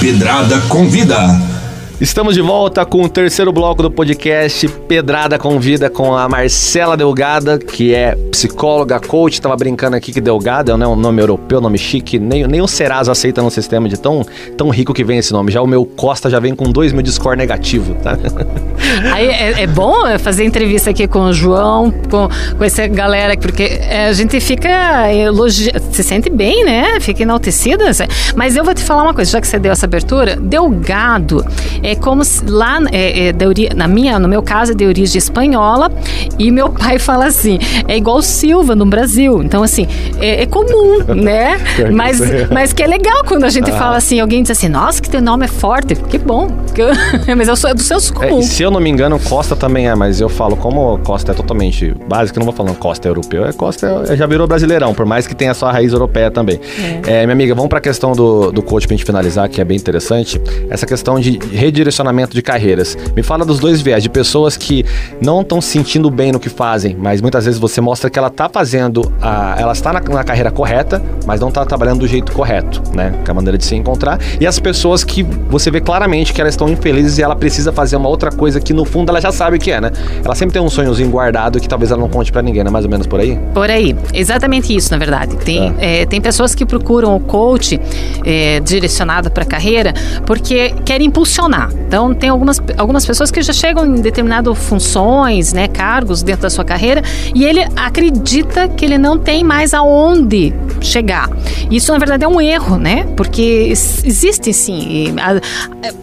[0.00, 1.57] Pedrada convida.
[2.00, 7.58] Estamos de volta com o terceiro bloco do podcast Pedrada Convida com a Marcela Delgada,
[7.58, 9.40] que é psicóloga, coach.
[9.40, 12.16] Tava brincando aqui que Delgada é um nome europeu, nome chique.
[12.16, 14.24] Nem, nem o Serasa aceita no sistema de tão,
[14.56, 15.50] tão rico que vem esse nome.
[15.50, 18.16] Já o meu Costa já vem com dois mil de score negativo, tá?
[19.12, 23.64] Aí é, é bom fazer entrevista aqui com o João, com, com essa galera, porque
[23.64, 25.72] é, a gente fica elogi...
[25.90, 27.00] se sente bem, né?
[27.00, 27.90] Fica enaltecida.
[28.36, 31.44] Mas eu vou te falar uma coisa, já que você deu essa abertura, Delgado
[31.90, 35.90] é como se lá é, é na minha, no meu caso é de origem espanhola
[36.38, 39.42] e meu pai fala assim, é igual Silva no Brasil.
[39.42, 39.86] Então assim,
[40.20, 41.58] é, é comum, né?
[41.92, 42.20] mas,
[42.50, 43.76] mas que é legal quando a gente ah.
[43.76, 45.94] fala assim, alguém diz assim, nossa, que teu nome é forte.
[45.94, 46.48] Que bom.
[47.36, 48.38] mas eu sou é do senso comum.
[48.38, 51.34] É, se eu não me engano, Costa também é, mas eu falo como Costa é
[51.34, 54.94] totalmente básico, eu não vou falando Costa é europeu, é Costa é, já virou brasileirão,
[54.94, 56.60] por mais que tenha só a raiz europeia também.
[57.04, 59.76] Minha amiga, vamos para a questão do, do coach pra gente finalizar, que é bem
[59.76, 60.40] interessante.
[60.68, 61.38] Essa questão de
[61.78, 62.96] redirecionamento de carreiras.
[63.14, 64.84] Me fala dos dois viés, de pessoas que
[65.20, 68.28] não estão se sentindo bem no que fazem, mas muitas vezes você mostra que ela
[68.28, 72.32] está fazendo, a, ela está na, na, carreira correta, mas não está trabalhando do jeito
[72.32, 73.14] correto, né?
[73.24, 74.18] Que é a maneira de se encontrar.
[74.40, 77.96] E as pessoas que você vê claramente que elas estão infelizes e ela precisa fazer
[77.96, 79.92] uma outra coisa que no fundo ela já sabe o que é, né?
[80.24, 82.70] Ela sempre tem um sonhozinho guardado que talvez ela não conte para ninguém, né?
[82.70, 83.38] Mais ou menos por aí?
[83.54, 83.96] Por aí.
[84.12, 85.36] Exatamente isso, na verdade.
[85.36, 86.02] Tem, é.
[86.02, 87.80] É, tem pessoas que procuram o coach
[88.24, 89.94] é, direcionado para a carreira
[90.26, 91.67] porque querem impulsionar.
[91.86, 96.50] Então, tem algumas, algumas pessoas que já chegam em determinadas funções, né, cargos dentro da
[96.50, 97.02] sua carreira,
[97.34, 101.28] e ele acredita que ele não tem mais aonde chegar.
[101.70, 103.06] Isso, na verdade, é um erro, né?
[103.16, 105.14] Porque existe sim.
[105.18, 105.40] A,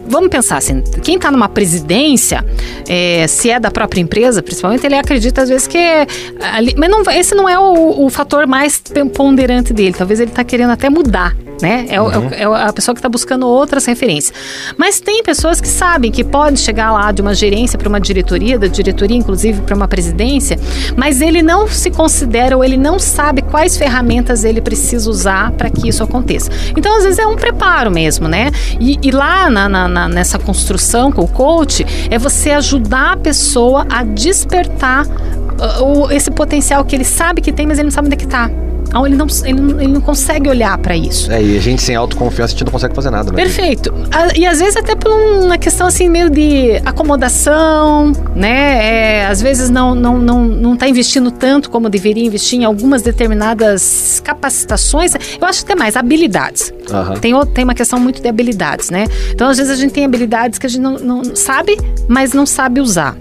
[0.08, 2.46] vamos pensar assim: quem está numa presidência,
[2.88, 5.78] é, se é da própria empresa, principalmente, ele acredita às vezes que.
[5.78, 6.08] É
[6.54, 8.82] ali, mas não, esse não é o, o fator mais
[9.14, 9.94] ponderante dele.
[9.94, 11.86] Talvez ele está querendo até mudar né?
[11.90, 12.30] É, uhum.
[12.32, 14.34] é, é a pessoa que está buscando outras referências.
[14.78, 18.58] Mas tem pessoas que sabem que pode chegar lá de uma gerência para uma diretoria,
[18.60, 20.60] da diretoria inclusive para uma presidência,
[20.96, 25.70] mas ele não se considera ou ele não sabe quais ferramentas ele precisa usar para
[25.70, 26.50] que isso aconteça.
[26.76, 28.52] Então, às vezes é um preparo mesmo, né?
[28.80, 33.18] E, e lá na, na, na, nessa construção com o coach é você ajudar a
[33.18, 38.08] pessoa a despertar uh, esse potencial que ele sabe que tem, mas ele não sabe
[38.08, 38.50] onde é que está.
[38.88, 41.32] Então ele não, ele não, ele não consegue olhar para isso.
[41.32, 43.36] É, e a gente sem autoconfiança, a gente não consegue fazer nada, né?
[43.36, 43.94] Perfeito.
[44.36, 49.22] E às vezes até por uma questão assim meio de acomodação, né?
[49.22, 53.02] É, às vezes não, não, não, não tá investindo tanto como deveria investir em algumas
[53.02, 55.14] determinadas capacitações.
[55.40, 56.74] Eu acho até mais habilidades.
[56.90, 57.20] Uhum.
[57.20, 59.06] Tem, tem uma questão muito de habilidades, né?
[59.32, 62.46] Então às vezes a gente tem habilidades que a gente não, não sabe, mas não
[62.46, 63.18] sabe usar.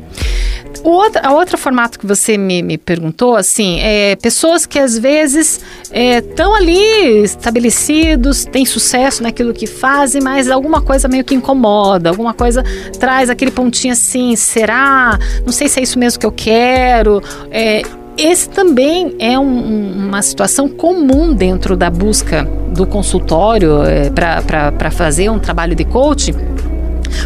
[0.83, 4.99] O outro, a outro formato que você me, me perguntou, assim, é pessoas que às
[4.99, 5.61] vezes
[5.93, 12.09] estão é, ali estabelecidos, têm sucesso naquilo que fazem, mas alguma coisa meio que incomoda,
[12.09, 12.65] alguma coisa
[12.99, 15.19] traz aquele pontinho assim, será?
[15.45, 17.23] Não sei se é isso mesmo que eu quero.
[17.51, 17.83] É,
[18.17, 25.31] esse também é um, uma situação comum dentro da busca do consultório é, para fazer
[25.31, 26.35] um trabalho de coaching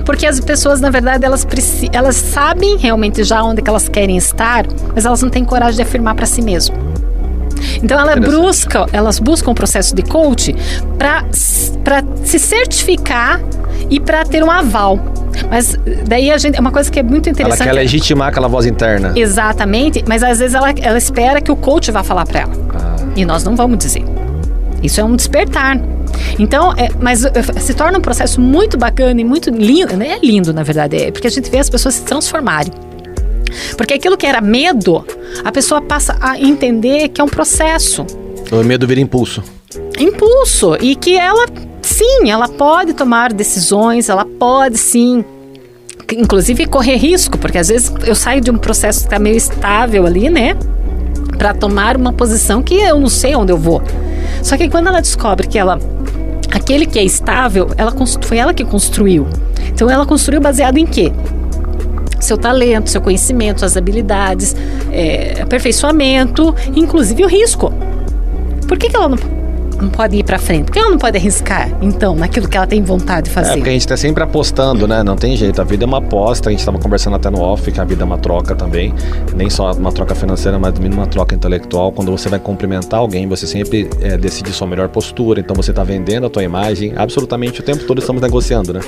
[0.05, 1.47] porque as pessoas, na verdade, elas,
[1.93, 5.83] elas sabem realmente já onde que elas querem estar, mas elas não têm coragem de
[5.83, 6.77] afirmar para si mesmo.
[7.83, 10.55] Então ela busca, elas buscam um processo de coach
[10.99, 13.41] para se certificar
[13.91, 14.99] e para ter um aval.
[15.51, 17.63] Mas daí a gente, é uma coisa que é muito interessante.
[17.63, 19.13] Ela quer legitimar aquela voz interna.
[19.15, 22.53] Exatamente, mas às vezes ela, ela espera que o coach vá falar para ela.
[22.75, 22.97] Ah.
[23.15, 24.05] E nós não vamos dizer.
[24.83, 25.81] Isso é um despertar.
[26.39, 30.19] Então, é, mas é, se torna um processo muito bacana e muito lindo, né?
[30.23, 32.73] É lindo, na verdade, é porque a gente vê as pessoas se transformarem.
[33.77, 35.05] Porque aquilo que era medo,
[35.45, 38.05] a pessoa passa a entender que é um processo.
[38.51, 39.43] O medo vira impulso.
[39.99, 40.77] Impulso.
[40.81, 41.47] E que ela,
[41.83, 45.25] sim, ela pode tomar decisões, ela pode sim
[46.17, 50.07] inclusive correr risco, porque às vezes eu saio de um processo que está meio estável
[50.07, 50.57] ali, né?
[51.37, 53.83] Para tomar uma posição que eu não sei onde eu vou.
[54.43, 55.79] Só que quando ela descobre que ela
[56.51, 59.27] aquele que é estável, ela foi ela que construiu.
[59.69, 61.13] Então ela construiu baseado em quê?
[62.21, 64.55] Seu talento, seu conhecimento, suas habilidades,
[64.91, 67.73] é, aperfeiçoamento, inclusive o risco.
[68.67, 69.19] Por que, que ela não
[69.81, 70.67] não pode ir para frente?
[70.67, 73.53] Por que ela não pode arriscar, então, naquilo que ela tem vontade de fazer?
[73.53, 75.03] É, porque a gente tá sempre apostando, né?
[75.03, 75.61] Não tem jeito.
[75.61, 76.49] A vida é uma aposta.
[76.49, 78.95] A gente estava conversando até no off que a vida é uma troca também.
[79.35, 81.93] Nem só uma troca financeira, mas também uma troca intelectual.
[81.93, 85.41] Quando você vai cumprimentar alguém, você sempre é, decide sua melhor postura.
[85.41, 86.93] Então você está vendendo a tua imagem.
[86.97, 88.81] Absolutamente o tempo todo estamos negociando, né?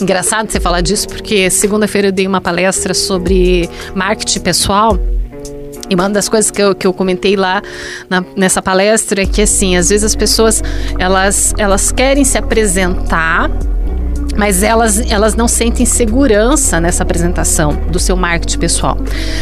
[0.00, 4.98] Engraçado você falar disso, porque segunda-feira eu dei uma palestra sobre marketing pessoal
[5.90, 7.60] e uma das coisas que eu, que eu comentei lá
[8.08, 10.62] na, nessa palestra é que, assim, às vezes as pessoas,
[10.98, 13.50] elas, elas querem se apresentar
[14.36, 18.96] mas elas, elas não sentem segurança nessa apresentação do seu marketing pessoal.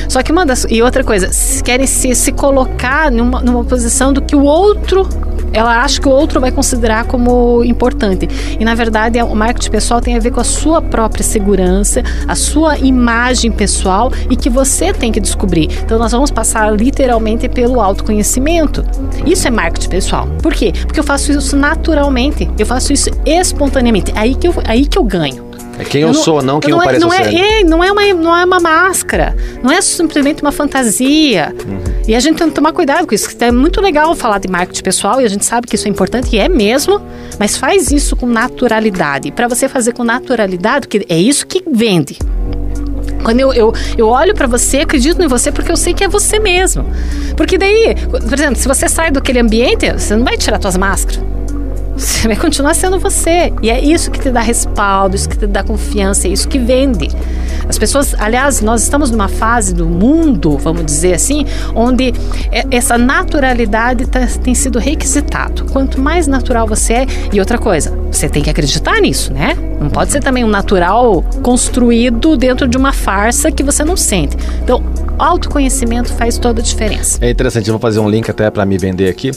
[0.08, 0.66] Só que uma das.
[0.68, 1.30] E outra coisa,
[1.62, 5.06] querem se, se colocar numa, numa posição do que o outro
[5.52, 8.28] ela acha que o outro vai considerar como importante.
[8.58, 12.34] E na verdade, o marketing pessoal tem a ver com a sua própria segurança, a
[12.34, 15.68] sua imagem pessoal e que você tem que descobrir.
[15.82, 18.84] Então nós vamos passar literalmente pelo autoconhecimento.
[19.26, 20.28] Isso é marketing pessoal.
[20.42, 20.72] Por quê?
[20.86, 24.12] Porque eu faço isso naturalmente, eu faço isso espontaneamente.
[24.14, 25.48] Aí que eu, aí que eu ganho.
[25.78, 27.34] É quem eu, eu não, sou, não quem não eu é, pareço não ser.
[27.34, 31.54] É, é, não, é uma, não é uma máscara, não é simplesmente uma fantasia.
[31.64, 31.78] Uhum.
[32.06, 33.28] E a gente tem que tomar cuidado com isso.
[33.38, 36.34] É muito legal falar de marketing pessoal e a gente sabe que isso é importante
[36.34, 37.00] e é mesmo,
[37.38, 39.30] mas faz isso com naturalidade.
[39.30, 42.18] Para você fazer com naturalidade, que é isso que vende.
[43.22, 46.08] Quando eu, eu, eu olho para você, acredito em você porque eu sei que é
[46.08, 46.84] você mesmo.
[47.36, 51.22] Porque daí, por exemplo, se você sai daquele ambiente, você não vai tirar suas máscaras.
[51.98, 53.52] Você vai continuar sendo você.
[53.60, 56.58] E é isso que te dá respaldo, isso que te dá confiança, é isso que
[56.58, 57.08] vende.
[57.68, 62.14] As pessoas, aliás, nós estamos numa fase do mundo, vamos dizer assim, onde
[62.70, 65.66] essa naturalidade tá, tem sido requisitado.
[65.72, 69.56] Quanto mais natural você é, e outra coisa, você tem que acreditar nisso, né?
[69.80, 74.36] Não pode ser também um natural construído dentro de uma farsa que você não sente.
[74.62, 74.82] Então,
[75.18, 77.18] autoconhecimento faz toda a diferença.
[77.20, 79.32] É interessante, eu vou fazer um link até para me vender aqui.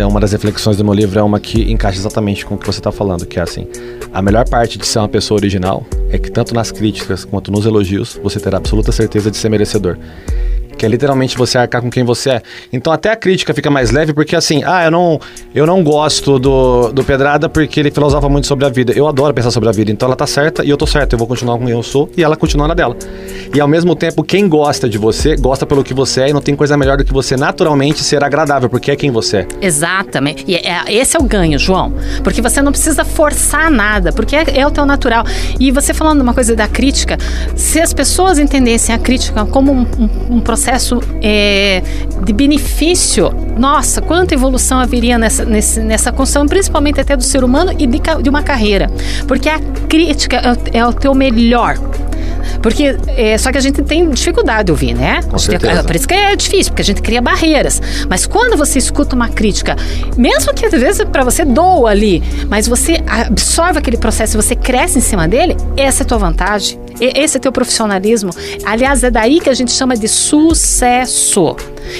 [0.00, 2.80] Uma das reflexões do meu livro é uma que encaixa exatamente com o que você
[2.80, 3.66] está falando, que é assim:
[4.10, 7.66] a melhor parte de ser uma pessoa original é que tanto nas críticas quanto nos
[7.66, 9.98] elogios você terá absoluta certeza de ser merecedor
[10.82, 12.42] que é literalmente você arcar com quem você é.
[12.72, 15.20] Então até a crítica fica mais leve, porque assim, ah, eu não,
[15.54, 18.92] eu não gosto do, do Pedrada porque ele filosofava muito sobre a vida.
[18.92, 21.18] Eu adoro pensar sobre a vida, então ela tá certa e eu tô certo, eu
[21.20, 22.96] vou continuar com quem eu sou e ela continua na dela.
[23.54, 26.40] E ao mesmo tempo, quem gosta de você, gosta pelo que você é e não
[26.40, 29.46] tem coisa melhor do que você naturalmente ser agradável, porque é quem você é.
[29.60, 30.44] Exatamente.
[30.48, 31.92] E é, esse é o ganho, João.
[32.24, 35.24] Porque você não precisa forçar nada, porque é, é o teu natural.
[35.60, 37.16] E você falando uma coisa da crítica,
[37.54, 40.71] se as pessoas entendessem a crítica como um, um, um processo
[41.22, 41.82] é,
[42.24, 47.72] de benefício, nossa, quanta evolução haveria nessa, nessa, nessa construção, principalmente até do ser humano
[47.78, 48.90] e de, de uma carreira.
[49.26, 49.58] Porque a
[49.88, 50.36] crítica
[50.72, 51.78] é, é o teu melhor.
[52.60, 55.20] Porque é, só que a gente tem dificuldade de ouvir, né?
[55.28, 55.82] Com certeza.
[55.82, 57.80] por isso que é difícil, porque a gente cria barreiras.
[58.08, 59.76] Mas quando você escuta uma crítica,
[60.16, 64.54] mesmo que às vezes para você doa ali, mas você absorve aquele processo e você
[64.54, 66.81] cresce em cima dele, essa é a tua vantagem.
[67.00, 68.30] Esse é teu profissionalismo.
[68.64, 71.56] Aliás, é daí que a gente chama de sucesso.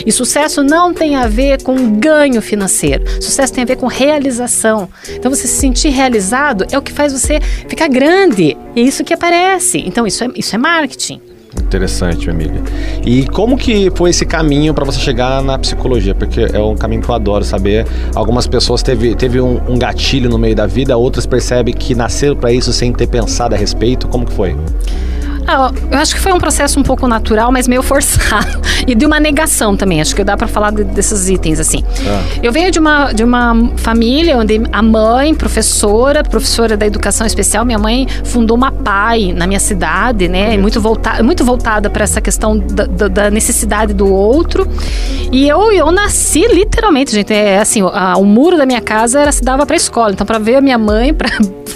[0.06, 3.04] E sucesso não tem a ver com ganho financeiro.
[3.20, 4.88] Sucesso tem a ver com realização.
[5.10, 8.56] Então, você se sentir realizado é o que faz você ficar grande.
[8.76, 9.78] É isso que aparece.
[9.78, 11.31] Então, isso é, isso é marketing.
[11.60, 12.64] Interessante, minha amiga.
[13.04, 16.14] E como que foi esse caminho para você chegar na psicologia?
[16.14, 17.86] Porque é um caminho que eu adoro saber.
[18.14, 22.36] Algumas pessoas teve, teve um, um gatilho no meio da vida, outras percebem que nasceram
[22.36, 24.08] para isso sem ter pensado a respeito.
[24.08, 24.56] Como que foi?
[25.46, 28.60] Ah, eu acho que foi um processo um pouco natural, mas meio forçado.
[28.86, 30.00] e de uma negação também.
[30.00, 31.84] Acho que dá para falar de, desses itens assim.
[32.06, 32.22] Ah.
[32.42, 37.64] Eu venho de uma, de uma família onde a mãe, professora, professora da educação especial,
[37.64, 40.56] minha mãe fundou uma PAI na minha cidade, né?
[40.56, 44.66] Muito, volta, muito voltada para essa questão da, da, da, necessidade do outro.
[45.30, 47.32] E eu, eu nasci literalmente, gente.
[47.32, 50.12] É assim, a, o muro da minha casa era se dava para escola.
[50.12, 51.28] Então, para ver a minha mãe, para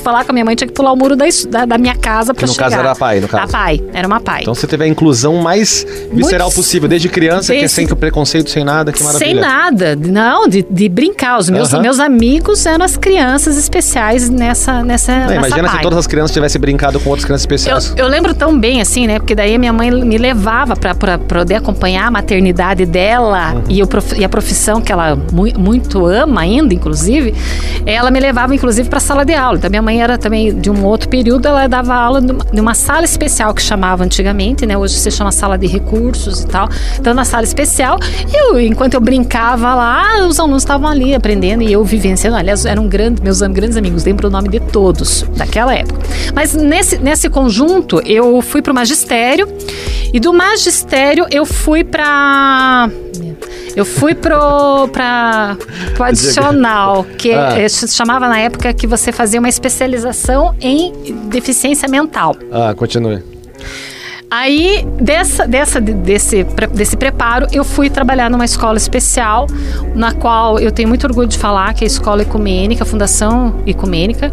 [0.03, 2.35] falar com a minha mãe, tinha que pular o muro da, da, da minha casa
[2.35, 2.67] para chegar.
[2.67, 4.43] No caso era a PAI, no caso pai, era uma pai.
[4.43, 6.57] Então você teve a inclusão mais visceral Muito...
[6.57, 7.63] possível, desde criança, desde...
[7.63, 9.31] que sem preconceito, sem nada, que maravilha.
[9.33, 11.39] Sem nada, não, de, de brincar.
[11.39, 15.77] Os meus, meus amigos eram as crianças especiais nessa, nessa, não, nessa Imagina pai.
[15.79, 17.95] se todas as crianças tivessem brincado com outras crianças especiais.
[17.97, 19.19] Eu, eu lembro tão bem, assim, né?
[19.19, 23.63] Porque daí minha mãe me levava para poder acompanhar a maternidade dela uhum.
[23.71, 23.89] e, o,
[24.19, 27.35] e a profissão que ela mu muito ama ainda, inclusive.
[27.87, 29.57] Ela me levava, inclusive, para a sala de aula.
[29.57, 32.21] Então minha mãe era também de um outro período, ela dava aula
[32.53, 34.77] numa sala especial que chamava antigamente, né?
[34.77, 36.69] Hoje se chama sala de recursos e tal.
[36.99, 37.99] Então, na sala especial,
[38.33, 42.37] eu, enquanto eu brincava lá, os alunos estavam ali aprendendo e eu vivenciando.
[42.37, 46.01] Aliás, eram grandes, meus grandes amigos, lembro o nome de todos daquela época.
[46.35, 49.49] Mas nesse, nesse conjunto, eu fui para o magistério
[50.13, 52.89] e do magistério eu fui para
[53.77, 55.55] eu fui pro, pra,
[55.95, 57.69] pro adicional, que ah.
[57.69, 60.95] se chamava na época que você fazia uma especialização em
[61.29, 62.35] deficiência mental.
[62.51, 63.36] Ah, continue.
[64.29, 69.47] Aí, dessa, dessa, desse, desse preparo, eu fui trabalhar numa escola especial,
[69.95, 73.63] na qual eu tenho muito orgulho de falar, que é a Escola Ecumênica, a Fundação
[73.65, 74.33] Ecumênica.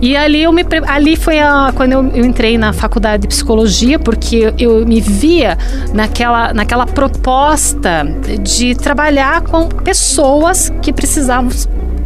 [0.00, 3.98] E ali, eu me, ali foi a, quando eu, eu entrei na faculdade de psicologia,
[3.98, 5.58] porque eu me via
[5.92, 8.06] naquela, naquela proposta
[8.40, 11.50] de trabalhar com pessoas que precisavam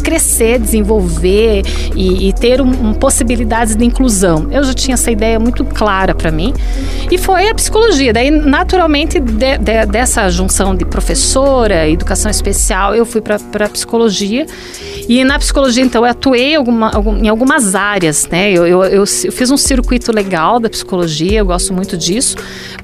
[0.00, 1.62] crescer, desenvolver
[1.94, 4.48] e, e ter um, um, possibilidades de inclusão.
[4.50, 6.54] Eu já tinha essa ideia muito clara para mim.
[7.10, 8.12] E foi a psicologia.
[8.12, 14.46] Daí, naturalmente, de, de, dessa junção de professora, educação especial, eu fui para psicologia.
[15.08, 18.52] E na psicologia, então, eu atuei alguma, em algumas áreas, né?
[18.52, 22.36] Eu, eu, eu, eu fiz um circuito legal da psicologia, eu gosto muito disso,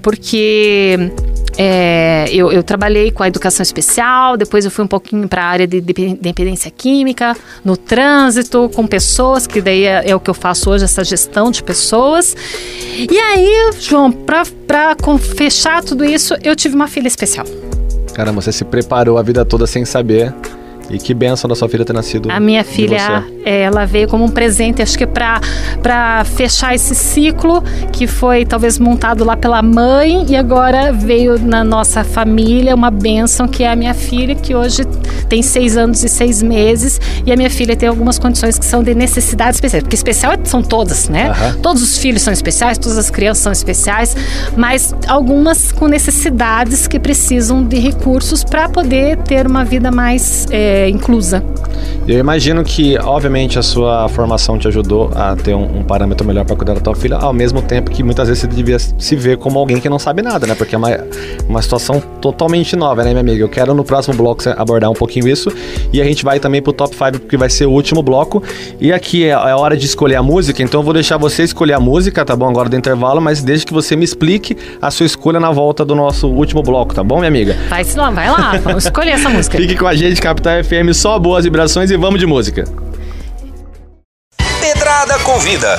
[0.02, 1.12] porque
[1.58, 5.46] é, eu, eu, trabalhei com a educação especial, depois eu fui um pouquinho para a
[5.46, 10.34] área de dependência química, no trânsito, com pessoas, que daí é, é, o que eu
[10.34, 12.36] faço hoje, essa gestão de pessoas.
[13.10, 14.44] E aí, João, para
[15.36, 17.46] fechar tudo isso, eu tive uma filha especial.
[18.12, 20.34] Caramba, você se preparou a vida toda sem saber
[20.90, 22.30] e que benção da sua filha ter nascido.
[22.30, 27.62] A minha filha, ela veio como um presente, acho que para fechar esse ciclo
[27.92, 33.48] que foi talvez montado lá pela mãe e agora veio na nossa família uma benção
[33.48, 34.84] que é a minha filha, que hoje
[35.28, 38.82] tem seis anos e seis meses e a minha filha tem algumas condições que são
[38.82, 41.30] de necessidades especiais, porque especial são todas, né?
[41.30, 41.60] Uhum.
[41.60, 44.16] Todos os filhos são especiais, todas as crianças são especiais,
[44.56, 50.75] mas algumas com necessidades que precisam de recursos para poder ter uma vida mais é,
[50.88, 51.42] inclusa.
[52.06, 56.44] Eu imagino que, obviamente, a sua formação te ajudou a ter um, um parâmetro melhor
[56.44, 59.38] para cuidar da tua filha, ao mesmo tempo que muitas vezes você devia se ver
[59.38, 60.54] como alguém que não sabe nada, né?
[60.54, 60.90] Porque é uma,
[61.48, 63.42] uma situação totalmente nova, né, minha amiga?
[63.42, 65.52] Eu quero no próximo bloco abordar um pouquinho isso
[65.92, 68.40] e a gente vai também pro top 5, porque vai ser o último bloco.
[68.80, 71.72] E aqui é, é hora de escolher a música, então eu vou deixar você escolher
[71.74, 72.48] a música, tá bom?
[72.48, 75.96] Agora do intervalo, mas desde que você me explique a sua escolha na volta do
[75.96, 77.56] nosso último bloco, tá bom, minha amiga?
[77.68, 79.58] Vai lá, vai lá, vamos escolher essa música.
[79.58, 82.64] Fique com a gente, Capital FM, só boas vibrações e vamos de música.
[84.60, 85.78] Pedrada Convida.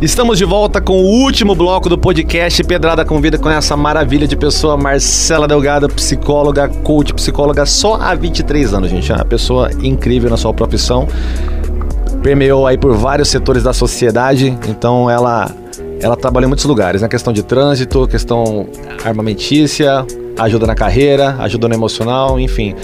[0.00, 4.36] Estamos de volta com o último bloco do podcast Pedrada Convida com essa maravilha de
[4.36, 9.12] pessoa, Marcela Delgado, psicóloga, coach, psicóloga, só há 23 anos, gente.
[9.12, 11.06] É uma pessoa incrível na sua profissão.
[12.22, 15.50] Permeou aí por vários setores da sociedade, então ela
[16.00, 18.66] ela trabalha em muitos lugares, na questão de trânsito, questão
[19.04, 20.04] armamentícia,
[20.38, 22.74] ajuda na carreira, ajuda no emocional, enfim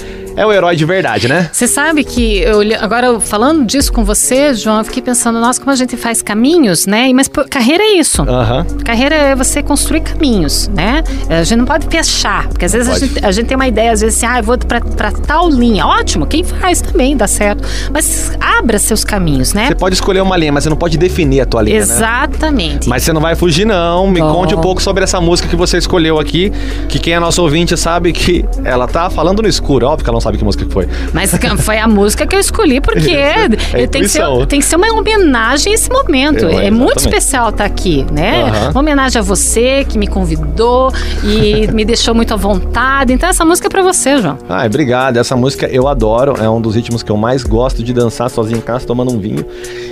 [0.41, 1.51] é o herói de verdade, né?
[1.53, 5.71] Você sabe que eu agora falando disso com você, João, eu fiquei pensando, nossa, como
[5.71, 7.13] a gente faz caminhos, né?
[7.13, 8.23] Mas carreira é isso.
[8.23, 8.79] Uhum.
[8.83, 11.05] Carreira é você construir caminhos, né?
[11.29, 13.93] A gente não pode fechar, porque às vezes a gente, a gente, tem uma ideia,
[13.93, 15.87] às vezes assim, ah, eu vou pra, pra tal linha.
[15.87, 17.63] Ótimo, quem faz também dá certo.
[17.93, 19.67] Mas abra seus caminhos, né?
[19.67, 21.83] Você pode escolher uma linha, mas você não pode definir a tua linha, né?
[21.83, 22.87] Exatamente.
[22.87, 22.91] Né?
[22.91, 24.09] Mas você não vai fugir, não.
[24.09, 24.33] Me oh.
[24.33, 26.51] conte um pouco sobre essa música que você escolheu aqui,
[26.89, 29.87] que quem é nosso ouvinte sabe que ela tá falando no escuro.
[29.87, 30.89] Óbvio que ela não sabe sabe que música que foi.
[31.13, 33.11] Mas foi a música que eu escolhi porque
[33.75, 36.47] é tem, que ser, tem que ser uma homenagem a esse momento.
[36.47, 38.45] É, é muito especial estar aqui, né?
[38.45, 38.71] Uhum.
[38.71, 40.93] Uma homenagem a você que me convidou
[41.25, 43.13] e me deixou muito à vontade.
[43.13, 44.39] Então essa música é pra você, João.
[44.49, 45.17] Ah, obrigado.
[45.17, 46.35] Essa música eu adoro.
[46.41, 49.19] É um dos ritmos que eu mais gosto de dançar sozinho em casa, tomando um
[49.19, 49.45] vinho.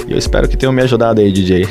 [0.06, 1.66] E eu espero que tenham me ajudado aí, DJ.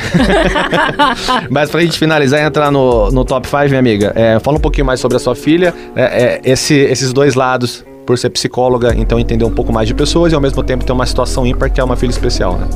[1.49, 4.61] Mas pra gente finalizar e entrar no, no top 5, minha amiga, é, fala um
[4.61, 5.74] pouquinho mais sobre a sua filha.
[5.95, 9.93] É, é, esse, esses dois lados por ser psicóloga, então entender um pouco mais de
[9.93, 12.67] pessoas e ao mesmo tempo ter uma situação ímpar que é uma filha especial, né?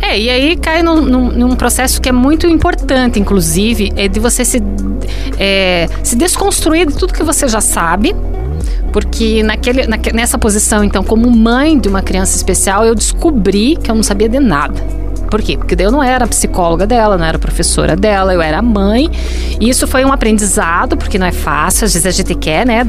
[0.00, 4.20] É, e aí cai num, num, num, processo que é muito importante, inclusive, é de
[4.20, 4.62] você se,
[5.38, 8.14] é, se desconstruir de tudo que você já sabe.
[8.92, 13.94] Porque naquele, nessa posição, então, como mãe de uma criança especial, eu descobri que eu
[13.94, 15.07] não sabia de nada.
[15.30, 15.56] Por quê?
[15.56, 19.10] Porque eu não era psicóloga dela, não era professora dela, eu era mãe.
[19.60, 21.84] E isso foi um aprendizado, porque não é fácil.
[21.84, 22.84] Às vezes a gente quer, né,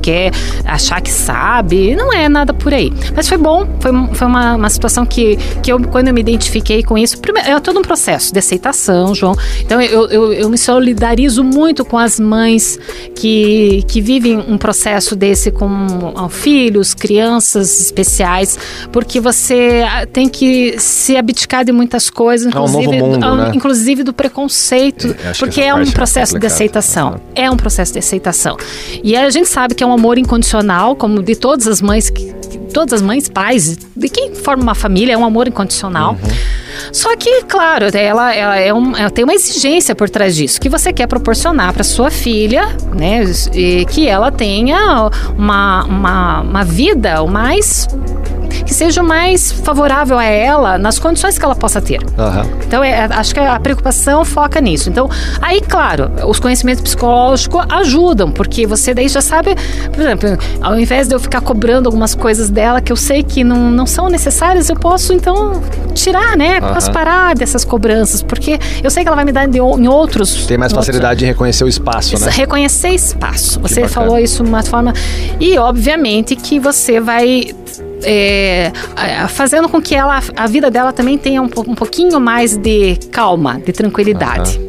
[0.00, 0.32] quer
[0.64, 1.94] achar que sabe.
[1.94, 2.92] Não é nada por aí.
[3.14, 6.82] Mas foi bom, foi, foi uma, uma situação que, que eu, quando eu me identifiquei
[6.82, 9.36] com isso, primeiro, é todo um processo de aceitação, João.
[9.60, 12.78] Então eu, eu, eu me solidarizo muito com as mães
[13.14, 18.58] que, que vivem um processo desse com filhos, crianças especiais,
[18.90, 19.82] porque você
[20.12, 21.33] tem que se habituar
[21.64, 23.52] de muitas coisas, inclusive, é um mundo, né?
[23.54, 27.20] inclusive do preconceito, é, porque é um é processo é de aceitação.
[27.34, 28.56] É um processo de aceitação.
[29.02, 32.12] E a gente sabe que é um amor incondicional, como de todas as mães
[32.74, 36.12] todas as mães, pais, de quem forma uma família, é um amor incondicional.
[36.20, 36.30] Uhum.
[36.92, 40.68] Só que, claro, ela, ela, é um, ela tem uma exigência por trás disso, que
[40.68, 43.24] você quer proporcionar para sua filha, né,
[43.88, 45.08] que ela tenha
[45.38, 47.86] uma, uma, uma vida o mais
[48.64, 52.00] que seja o mais favorável a ela nas condições que ela possa ter.
[52.02, 52.60] Uhum.
[52.66, 54.88] Então, é, acho que a preocupação foca nisso.
[54.90, 55.08] Então,
[55.40, 59.54] aí, claro, os conhecimentos psicológicos ajudam, porque você daí já sabe,
[59.92, 63.44] por exemplo, ao invés de eu ficar cobrando algumas coisas dela que eu sei que
[63.44, 65.62] não, não são necessárias, eu posso então
[65.94, 66.60] tirar, né?
[66.60, 66.74] Uhum.
[66.74, 70.46] Posso parar dessas cobranças, porque eu sei que ela vai me dar de, em outros.
[70.46, 72.30] Tem mais facilidade de reconhecer o espaço, né?
[72.30, 73.60] Reconhecer espaço.
[73.60, 74.92] Você falou isso de uma forma.
[75.40, 77.54] E, obviamente, que você vai
[78.02, 78.72] é,
[79.28, 83.60] fazendo com que ela, a vida dela também tenha um, um pouquinho mais de calma,
[83.64, 84.60] de tranquilidade.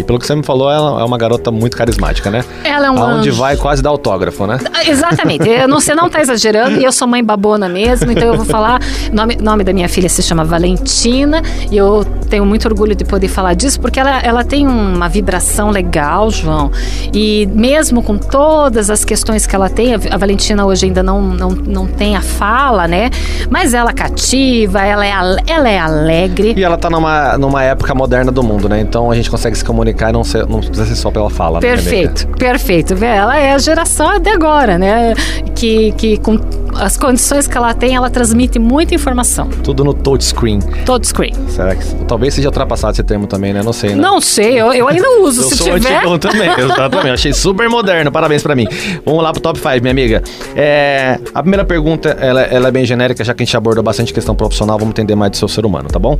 [0.00, 2.42] E pelo que você me falou, ela é uma garota muito carismática, né?
[2.64, 3.38] Ela é um Aonde anjo.
[3.38, 4.58] vai, quase dá autógrafo, né?
[4.72, 5.46] Ah, Exatamente.
[5.46, 8.46] Eu não, você não está exagerando e eu sou mãe babona mesmo, então eu vou
[8.46, 8.80] falar.
[9.12, 13.04] O nome, nome da minha filha se chama Valentina e eu tenho muito orgulho de
[13.04, 16.70] poder falar disso porque ela, ela tem uma vibração legal, João.
[17.12, 21.50] E mesmo com todas as questões que ela tem, a Valentina hoje ainda não, não,
[21.50, 23.10] não tem a fala, né?
[23.50, 25.12] Mas ela cativa, ela é,
[25.46, 26.54] ela é alegre.
[26.56, 28.80] E ela tá numa, numa época moderna do mundo, né?
[28.80, 31.60] Então a gente consegue se comunicar e não, ser, não precisa ser só pela fala.
[31.60, 31.68] né?
[31.68, 32.94] Perfeito, perfeito.
[32.96, 35.14] Vê, Ela é a geração de agora, né?
[35.54, 36.38] Que, que com
[36.76, 39.48] as condições que ela tem, ela transmite muita informação.
[39.62, 40.60] Tudo no touchscreen.
[40.86, 41.32] Todo screen.
[41.48, 41.84] Será que.
[42.06, 43.62] Talvez seja ultrapassado esse termo também, né?
[43.62, 43.96] Não sei, né?
[43.96, 45.42] Não sei, eu, eu ainda uso.
[45.42, 45.94] Eu se sou tiver.
[45.96, 47.10] antigão também, exatamente.
[47.10, 48.66] Achei super moderno, parabéns pra mim.
[49.04, 50.22] Vamos lá pro top 5, minha amiga.
[50.56, 54.12] É, a primeira pergunta, ela, ela é bem genérica, já que a gente abordou bastante
[54.14, 56.18] questão profissional, vamos entender mais do seu ser humano, tá bom?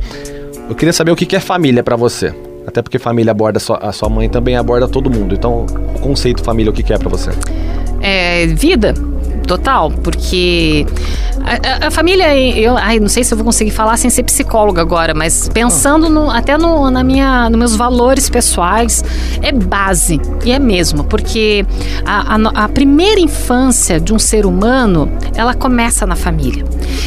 [0.69, 2.33] Eu queria saber o que que é família pra você.
[2.65, 5.33] Até porque família aborda a sua mãe também aborda todo mundo.
[5.33, 7.31] Então, o conceito família, o que é pra você?
[8.01, 8.93] É, vida
[9.47, 10.85] total, porque
[11.45, 14.23] a, a- a família, eu ai, não sei se eu vou conseguir falar sem ser
[14.23, 19.03] psicóloga agora, mas pensando no- até no, na minha, nos meus valores pessoais,
[19.41, 21.65] é base, e é mesmo, porque
[22.05, 26.63] a, a a primeira infância de um ser humano, ela começa na família.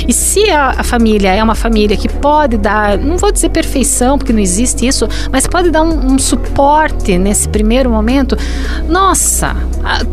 [0.08, 4.32] E se a, família é uma família que pode dar, não vou dizer perfeição, porque
[4.32, 8.36] não existe isso, mas pode dar um, um suporte nesse primeiro momento,
[8.88, 9.56] nossa,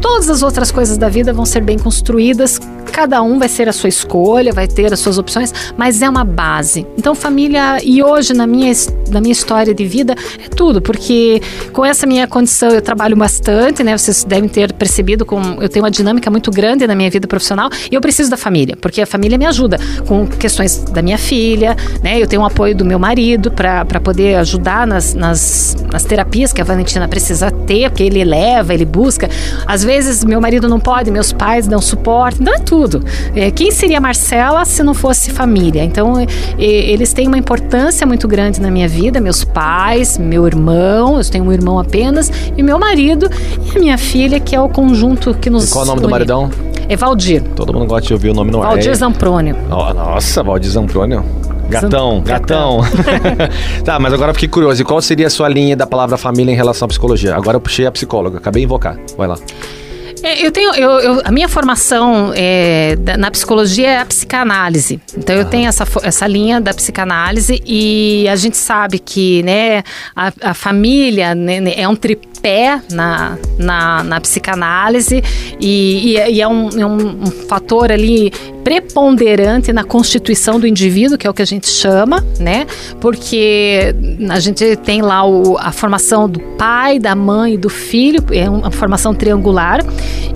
[0.01, 2.59] todas as outras coisas da vida vão ser bem construídas.
[2.91, 4.10] Cada um vai ser a sua escolha,
[4.53, 6.85] vai ter as suas opções, mas é uma base.
[6.97, 8.71] Então, família, e hoje na minha,
[9.09, 11.41] na minha história de vida, é tudo, porque
[11.71, 13.97] com essa minha condição eu trabalho bastante, né?
[13.97, 17.69] Vocês devem ter percebido, com, eu tenho uma dinâmica muito grande na minha vida profissional
[17.89, 21.75] e eu preciso da família, porque a família me ajuda com questões da minha filha,
[22.03, 22.21] né?
[22.21, 26.61] Eu tenho o apoio do meu marido para poder ajudar nas, nas, nas terapias que
[26.61, 29.29] a Valentina precisa ter, porque ele leva, ele busca.
[29.65, 33.03] Às vezes meu marido não pode, meus pais dão suporte, então é tudo.
[33.35, 35.83] É, quem seria Marcela se não fosse família?
[35.83, 36.13] Então
[36.57, 41.45] eles têm uma importância muito grande na minha vida, meus pais, meu irmão, eu tenho
[41.45, 43.29] um irmão apenas, e meu marido
[43.73, 46.01] e a minha filha, que é o conjunto que nos E qual é o nome
[46.01, 46.11] do une.
[46.11, 46.49] maridão?
[46.89, 47.41] É Valdir.
[47.55, 48.69] Todo mundo gosta de ouvir o nome no ar.
[48.69, 49.55] Valdir É- Zamprônio.
[49.69, 51.23] Ó, Nossa, Valdir Zamprônio.
[51.69, 52.81] Gatão, gatão.
[53.85, 54.81] tá, mas agora eu fiquei curioso.
[54.81, 57.33] E qual seria a sua linha da palavra família em relação à psicologia?
[57.33, 58.97] Agora eu puxei a psicóloga, acabei de invocar.
[59.17, 59.37] Vai lá.
[60.23, 64.99] É, Eu tenho, eu, eu- a minha formação é, na psicologia é a psicanálise.
[65.17, 69.83] Então eu tenho essa, essa linha da psicanálise e a gente sabe que né,
[70.15, 75.23] a, a família né, né, é um tripé na, na, na psicanálise
[75.59, 78.31] e, e é- e é, um, é um- um fator ali
[78.63, 82.67] preponderante na constituição do indivíduo, que é o que a gente chama, né?
[82.99, 83.93] Porque
[84.29, 88.47] a gente tem lá o- a formação do pai, da mãe e do filho, é
[88.47, 89.79] uma formação triangular,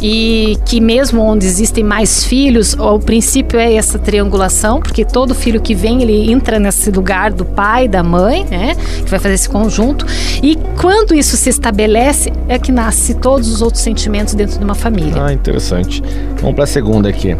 [0.01, 5.61] e que mesmo onde existem mais filhos, o princípio é essa triangulação, porque todo filho
[5.61, 8.76] que vem, ele entra nesse lugar do pai, da mãe, né?
[9.03, 10.05] Que vai fazer esse conjunto.
[10.43, 14.76] E quando isso se estabelece, é que nasce todos os outros sentimentos dentro de uma
[14.76, 15.23] família.
[15.23, 16.03] Ah, interessante.
[16.41, 17.36] Vamos pra segunda aqui.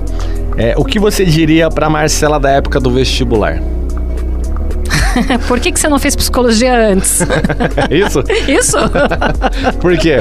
[0.58, 3.62] É, o que você diria pra Marcela da época do vestibular?
[5.48, 7.22] Por que, que você não fez psicologia antes?
[7.90, 8.24] Isso?
[8.48, 8.78] Isso?
[9.80, 10.18] Por quê?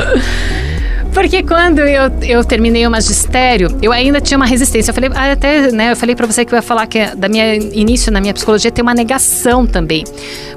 [1.14, 4.90] Porque quando eu, eu terminei o magistério, eu ainda tinha uma resistência.
[4.90, 7.28] Eu falei, ah, até, né, eu falei para você que eu ia falar que da
[7.28, 10.02] minha início na minha psicologia tem uma negação também.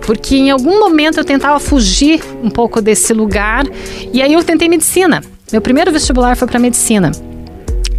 [0.06, 3.66] Porque em algum momento eu tentava fugir um pouco desse lugar
[4.12, 5.24] e aí eu tentei medicina.
[5.52, 7.12] Meu primeiro vestibular foi para medicina.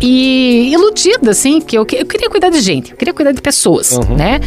[0.01, 3.40] E iludida, assim, porque eu, que- eu queria cuidar de gente, eu queria cuidar de
[3.42, 4.14] pessoas, Uhum.
[4.16, 4.38] né?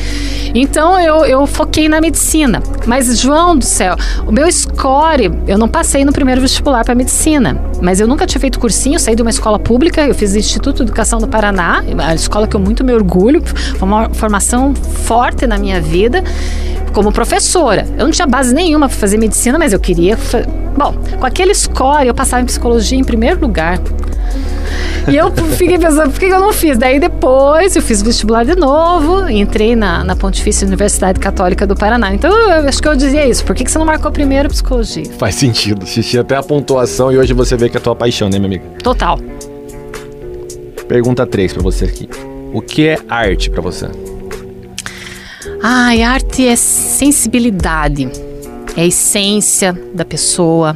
[0.55, 2.63] Então eu, eu foquei na medicina.
[2.85, 3.95] Mas, João do céu,
[4.25, 7.61] o meu score, eu não passei no primeiro vestibular para medicina.
[7.81, 10.77] Mas eu nunca tinha feito cursinho, saí de uma escola pública, eu fiz o Instituto
[10.77, 13.41] de Educação do Paraná, a escola que eu muito me orgulho,
[13.77, 16.23] foi uma formação forte na minha vida
[16.93, 17.87] como professora.
[17.97, 20.17] Eu não tinha base nenhuma para fazer medicina, mas eu queria.
[20.77, 23.79] Bom, com aquele score, eu passava em psicologia em primeiro lugar.
[25.07, 26.77] E eu fiquei pensando, por que eu não fiz?
[26.77, 31.75] Daí depois eu fiz vestibular de novo, e entrei na, na Pontifícia Universidade Católica do
[31.75, 32.13] Paraná.
[32.13, 33.43] Então eu acho que eu dizia isso.
[33.43, 35.05] Por que, que você não marcou primeiro psicologia?
[35.17, 35.83] Faz sentido.
[35.83, 38.47] Assisti até a pontuação e hoje você vê que é a tua paixão, né, minha
[38.47, 38.63] amiga?
[38.83, 39.19] Total.
[40.87, 42.09] Pergunta 3 pra você aqui.
[42.53, 43.87] O que é arte pra você?
[45.63, 48.09] Ai, arte é sensibilidade,
[48.75, 50.75] é a essência da pessoa.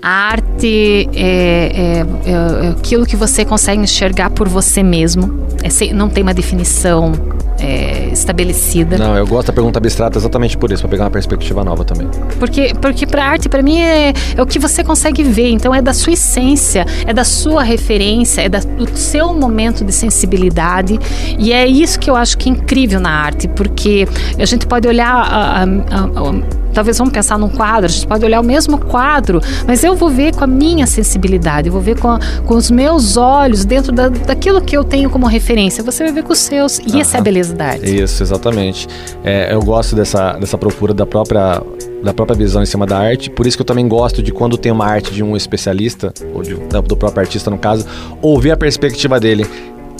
[0.00, 5.46] A arte é, é, é aquilo que você consegue enxergar por você mesmo.
[5.62, 7.12] É, não tem uma definição
[7.58, 8.96] é, estabelecida.
[8.96, 12.08] Não, eu gosto da pergunta abstrata exatamente por isso, para pegar uma perspectiva nova também.
[12.38, 15.50] Porque, porque para arte, para mim, é, é, o que você consegue ver.
[15.50, 19.92] Então, é da sua essência, é da sua referência, é da, do seu momento de
[19.92, 20.98] sensibilidade.
[21.38, 24.06] E é isso que eu acho que é incrível na arte, porque
[24.38, 28.24] a gente pode olhar a, a, a, talvez vamos pensar num quadro, a gente pode
[28.24, 31.98] olhar o mesmo quadro, mas eu vou ver com a minha sensibilidade, eu vou ver
[31.98, 35.82] com, a, com os meus olhos dentro da, daquilo que eu tenho como referência.
[35.82, 36.78] Você vai ver com os seus.
[36.78, 38.00] E essa é a beleza da arte.
[38.00, 38.86] Isso, exatamente.
[39.24, 41.60] É, eu gosto dessa, dessa procura da própria
[42.00, 43.28] da própria visão em cima da arte.
[43.28, 46.42] Por isso que eu também gosto de quando tem uma arte de um especialista, ou
[46.42, 47.84] de, do próprio artista no caso,
[48.22, 49.44] ouvir a perspectiva dele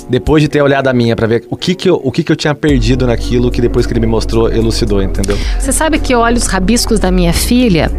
[0.08, 2.32] depois de ter olhado a minha para ver o que que, eu, o que que
[2.32, 5.36] eu tinha perdido naquilo que depois que ele me mostrou, elucidou, entendeu?
[5.58, 7.90] Você sabe que eu olho os rabiscos da minha filha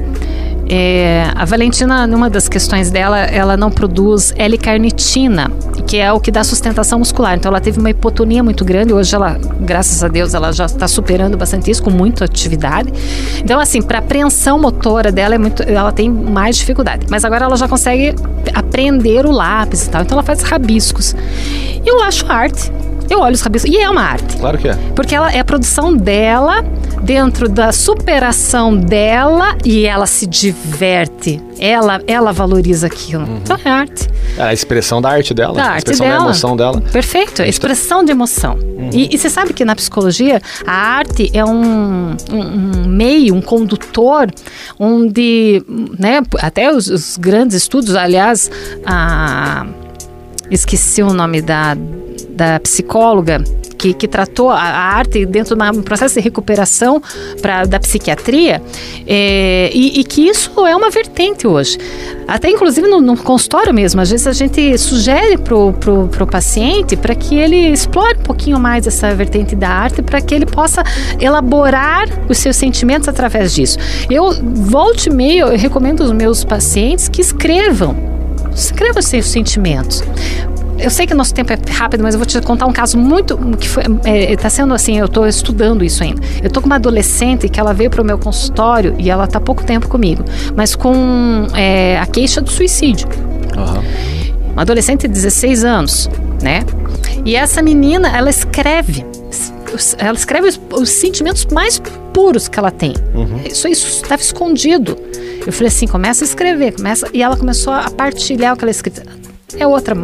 [0.70, 5.51] é, a Valentina, numa das questões dela, ela não produz L-carnitina,
[5.88, 7.36] que é o que dá sustentação muscular.
[7.36, 8.93] Então, ela teve uma hipotonia muito grande.
[8.93, 12.93] Hoje, ela, graças a Deus, ela já está superando bastante isso, com muita atividade.
[13.43, 17.07] Então, assim, para apreensão motora dela, é muito, ela tem mais dificuldade.
[17.09, 18.13] Mas agora ela já consegue
[18.53, 20.03] aprender o lápis e tal.
[20.03, 21.15] Então, ela faz rabiscos.
[21.84, 22.72] Eu acho arte.
[23.10, 23.72] Eu olho os rabiscos.
[23.72, 24.38] E é uma arte.
[24.38, 24.76] Claro que é.
[24.95, 26.64] Porque ela é a produção dela,
[27.01, 31.41] dentro da superação dela, e ela se diverte.
[31.60, 33.24] Ela, ela valoriza aquilo.
[33.24, 33.38] Uhum.
[33.38, 34.07] Então é arte.
[34.38, 35.53] É a expressão da arte dela.
[35.55, 36.20] Da a expressão dela.
[36.20, 36.82] da emoção dela.
[36.82, 37.41] Perfeito.
[37.41, 38.55] A expressão de emoção.
[38.55, 38.89] Uhum.
[38.93, 43.41] E, e, você sabe que na psicologia, a arte é um, um, um meio, um
[43.41, 44.30] condutor,
[44.80, 45.64] onde,
[45.97, 48.49] né, até os, os grandes estudos, aliás,
[48.86, 49.66] a
[50.50, 51.76] esqueci o nome da,
[52.30, 53.43] da psicóloga
[53.80, 57.02] que, que, tratou a, arte dentro de um processo de recuperação
[57.41, 58.62] pra, da psiquiatria
[59.08, 61.78] é, e, e, que isso é uma vertente hoje.
[62.28, 67.16] Até inclusive no, no consultório mesmo, às vezes a gente sugere pro, pro paciente para
[67.16, 70.84] que ele explore um pouquinho mais essa vertente da arte para que ele possa
[71.20, 73.80] elaborar os seus sentimentos através disso.
[74.10, 78.18] Eu volte e meio, eu recomendo aos meus pacientes que escrevam
[78.54, 80.04] escreva os seus sentimentos
[80.80, 83.38] eu sei que nosso tempo é rápido, mas eu vou te contar um caso muito
[83.58, 86.22] que foi, é, tá sendo assim, eu estou estudando isso ainda.
[86.41, 89.39] Eu estou com uma adolescente que ela veio para o meu consultório e ela está
[89.39, 90.24] pouco tempo comigo,
[90.56, 93.08] mas com é, a queixa do suicídio.
[93.58, 94.54] Uhum.
[94.54, 96.10] Uma adolescente de 16 anos,
[96.41, 96.64] né?
[97.26, 99.06] E essa menina, ela escreve
[99.97, 101.82] ela escreve os, os, sentimentos mais
[102.13, 102.93] puros que ela tem.
[103.13, 103.41] Uhum.
[103.45, 104.97] Isso estava escondido.
[105.45, 107.09] Eu falei assim, começa a escrever, começa.
[107.13, 109.95] E ela começou a partilhar o que ela escreveu é outra.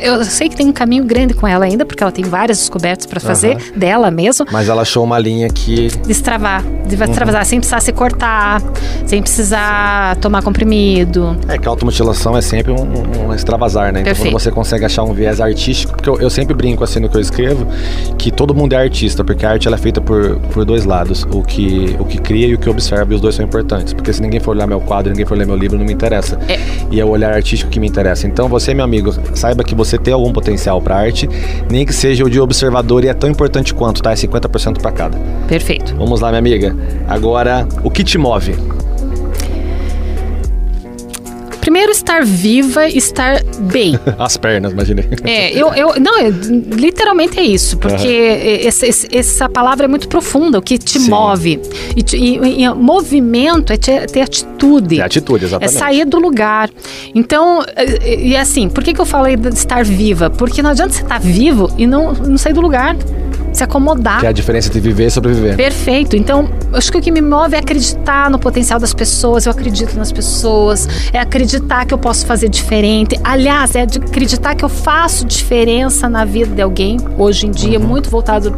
[0.00, 3.06] Eu sei que tem um caminho grande com ela ainda, porque ela tem várias descobertas
[3.06, 3.78] para fazer uhum.
[3.78, 4.46] dela mesmo.
[4.50, 5.88] Mas ela achou uma linha que.
[6.06, 6.62] Destravar.
[6.86, 7.48] De extravasar, uhum.
[7.48, 8.62] sem precisar se cortar,
[9.06, 11.36] sem precisar tomar comprimido.
[11.48, 14.00] É que a automutilação é sempre um, um extravasar, né?
[14.00, 14.30] Então Perfeito.
[14.30, 17.16] quando você consegue achar um viés artístico, porque eu, eu, sempre brinco assim no que
[17.16, 17.66] eu escrevo,
[18.16, 21.26] que todo mundo é artista, porque a arte ela é feita por, por dois lados,
[21.30, 23.92] o que, o que cria e o que observa, e os dois são importantes.
[23.92, 26.38] Porque se ninguém for olhar meu quadro, ninguém for ler meu livro, não me interessa.
[26.48, 26.58] É.
[26.90, 28.26] E é o olhar artístico que me interessa.
[28.26, 31.28] Então você, meu amigo, saiba que você tem algum potencial para arte,
[31.70, 34.12] nem que seja o de observador e é tão importante quanto, tá?
[34.12, 35.18] É 50% para cada.
[35.46, 35.94] Perfeito.
[35.96, 36.76] Vamos lá, minha amiga.
[37.08, 38.54] Agora, o que te move?
[41.66, 43.98] Primeiro, estar viva, estar bem.
[44.16, 45.04] As pernas, imaginei.
[45.24, 48.68] É, eu, eu não, é, literalmente é isso, porque uhum.
[48.68, 51.10] essa, essa palavra é muito profunda, o que te Sim.
[51.10, 51.60] move.
[51.96, 55.00] E, e, e, movimento é ter, ter atitude.
[55.00, 55.74] É atitude, exatamente.
[55.74, 56.70] É sair do lugar.
[57.12, 57.64] Então,
[58.04, 60.30] e, e assim, por que, que eu falei de estar viva?
[60.30, 62.94] Porque não adianta você estar vivo e não, não sair do lugar
[63.56, 64.20] se acomodar.
[64.20, 65.56] Que é a diferença entre viver e sobreviver.
[65.56, 66.16] Perfeito.
[66.16, 69.46] Então, acho que o que me move é acreditar no potencial das pessoas.
[69.46, 70.88] Eu acredito nas pessoas.
[71.12, 73.18] É acreditar que eu posso fazer diferente.
[73.24, 76.98] Aliás, é acreditar que eu faço diferença na vida de alguém.
[77.16, 77.86] Hoje em dia, uhum.
[77.86, 78.52] muito voltado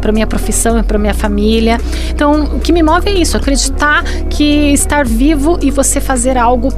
[0.00, 1.78] para minha profissão e para minha família.
[2.10, 3.36] Então, o que me move é isso.
[3.36, 6.68] Acreditar que estar vivo e você fazer algo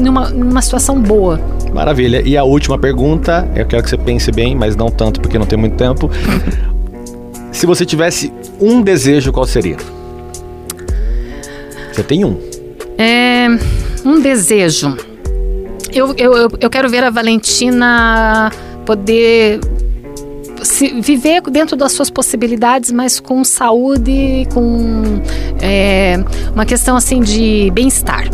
[0.00, 1.40] numa, numa situação boa.
[1.72, 2.22] Maravilha.
[2.24, 5.46] E a última pergunta, eu quero que você pense bem, mas não tanto porque não
[5.46, 6.08] tem muito tempo.
[7.56, 8.30] Se você tivesse
[8.60, 9.78] um desejo, qual seria?
[11.90, 12.38] Você tem um.
[12.98, 13.46] É.
[14.04, 14.94] Um desejo.
[15.90, 18.52] Eu, eu, eu quero ver a Valentina
[18.84, 19.58] poder
[20.62, 25.22] se, viver dentro das suas possibilidades, mas com saúde, com
[25.58, 28.28] é, uma questão assim de bem-estar.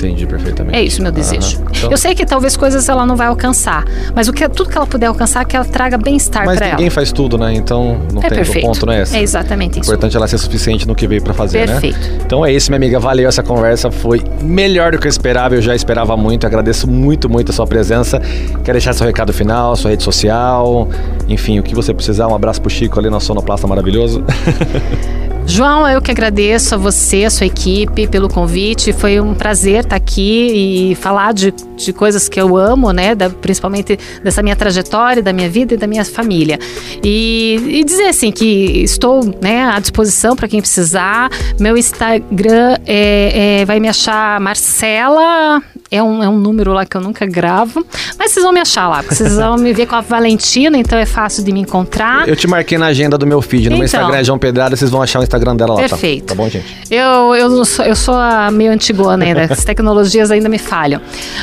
[0.00, 0.76] Entendi perfeitamente.
[0.76, 1.58] É isso meu desejo.
[1.58, 1.66] Aham.
[1.76, 3.84] Então- Eu sei que talvez coisas ela não vai alcançar,
[4.14, 6.76] mas o que tudo que ela puder alcançar, que ela traga bem-estar Mas para ela.
[6.76, 7.52] ninguém faz tudo, né?
[7.54, 8.64] Então não É tem perfeito.
[8.64, 9.16] o ponto, não é esse?
[9.16, 9.90] É exatamente O isso.
[9.90, 11.98] importante é ela ser suficiente no que veio pra fazer, Perfeito.
[11.98, 12.18] né?
[12.24, 12.98] Então é isso, minha amiga.
[12.98, 13.90] Valeu essa conversa.
[13.90, 15.54] Foi melhor do que eu esperava.
[15.54, 16.46] Eu já esperava muito.
[16.46, 18.20] Agradeço muito, muito a sua presença.
[18.64, 20.88] Quer deixar seu recado final, sua rede social,
[21.28, 22.26] enfim, o que você precisar.
[22.28, 24.24] Um abraço pro Chico ali, nosso sonoplasta maravilhoso.
[25.46, 28.92] João, eu que agradeço a você, a sua equipe, pelo convite.
[28.92, 33.14] Foi um prazer estar aqui e falar de, de coisas que eu amo, né?
[33.16, 36.56] Da- principalmente dessa minha trajetória, da minha vida e da minha família.
[37.02, 38.44] E, e dizer assim que
[38.84, 41.28] estou né, à disposição para quem precisar.
[41.58, 45.60] Meu Instagram é, é- vai me achar Marcela.
[45.90, 47.84] É um, é um número lá que eu nunca gravo.
[48.18, 50.98] Mas vocês vão me achar lá, porque vocês vão me ver com a Valentina, então
[50.98, 52.28] é fácil de me encontrar.
[52.28, 53.64] Eu te marquei na agenda do meu feed.
[53.70, 54.00] No meu Então.
[54.00, 54.76] Instagram é João Pedrada.
[54.76, 55.82] Vocês vão achar o Instagram dela lá.
[55.82, 55.88] tá?
[55.88, 56.26] Perfeito.
[56.26, 56.66] Tá, bom, gente?
[56.90, 61.00] Eu, eu, sou, eu sou a meio antigona ainda, as tecnologias ainda me falham.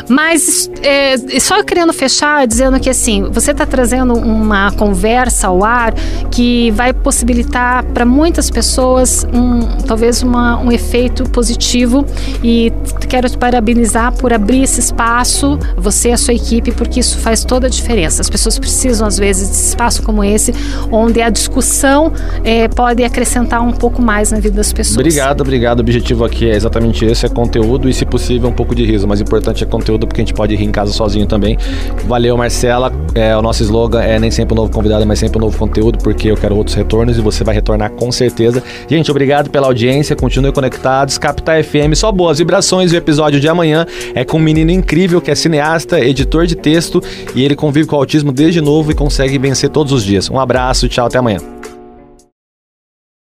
[0.07, 5.93] Mas é, só querendo fechar, dizendo que assim, você está trazendo uma conversa ao ar
[6.31, 12.05] que vai possibilitar para muitas pessoas um, talvez uma, um efeito positivo
[12.43, 12.71] e
[13.09, 17.43] quero te parabenizar por abrir esse espaço, você e a sua equipe, porque isso faz
[17.43, 18.21] toda a diferença.
[18.21, 20.53] As pessoas precisam, às vezes, de espaço como esse,
[20.91, 22.13] onde a discussão
[22.43, 24.97] é, pode acrescentar um pouco mais na vida das pessoas.
[24.97, 25.79] Obrigado, obrigado.
[25.79, 29.07] O objetivo aqui é exatamente esse: é conteúdo e, se possível, um pouco de riso.
[29.07, 31.57] Mas o importante é conteúdo porque a gente pode rir em casa sozinho também.
[32.05, 32.91] Valeu, Marcela.
[33.15, 35.97] É, o nosso slogan é nem sempre um novo convidado, mas sempre um novo conteúdo,
[35.97, 38.61] porque eu quero outros retornos e você vai retornar com certeza.
[38.87, 40.15] Gente, obrigado pela audiência.
[40.15, 41.17] Continue conectados.
[41.17, 42.91] Captar FM, só boas vibrações.
[42.91, 47.01] O episódio de amanhã é com um menino incrível que é cineasta, editor de texto
[47.33, 50.29] e ele convive com o autismo desde novo e consegue vencer todos os dias.
[50.29, 51.56] Um abraço, tchau, até amanhã.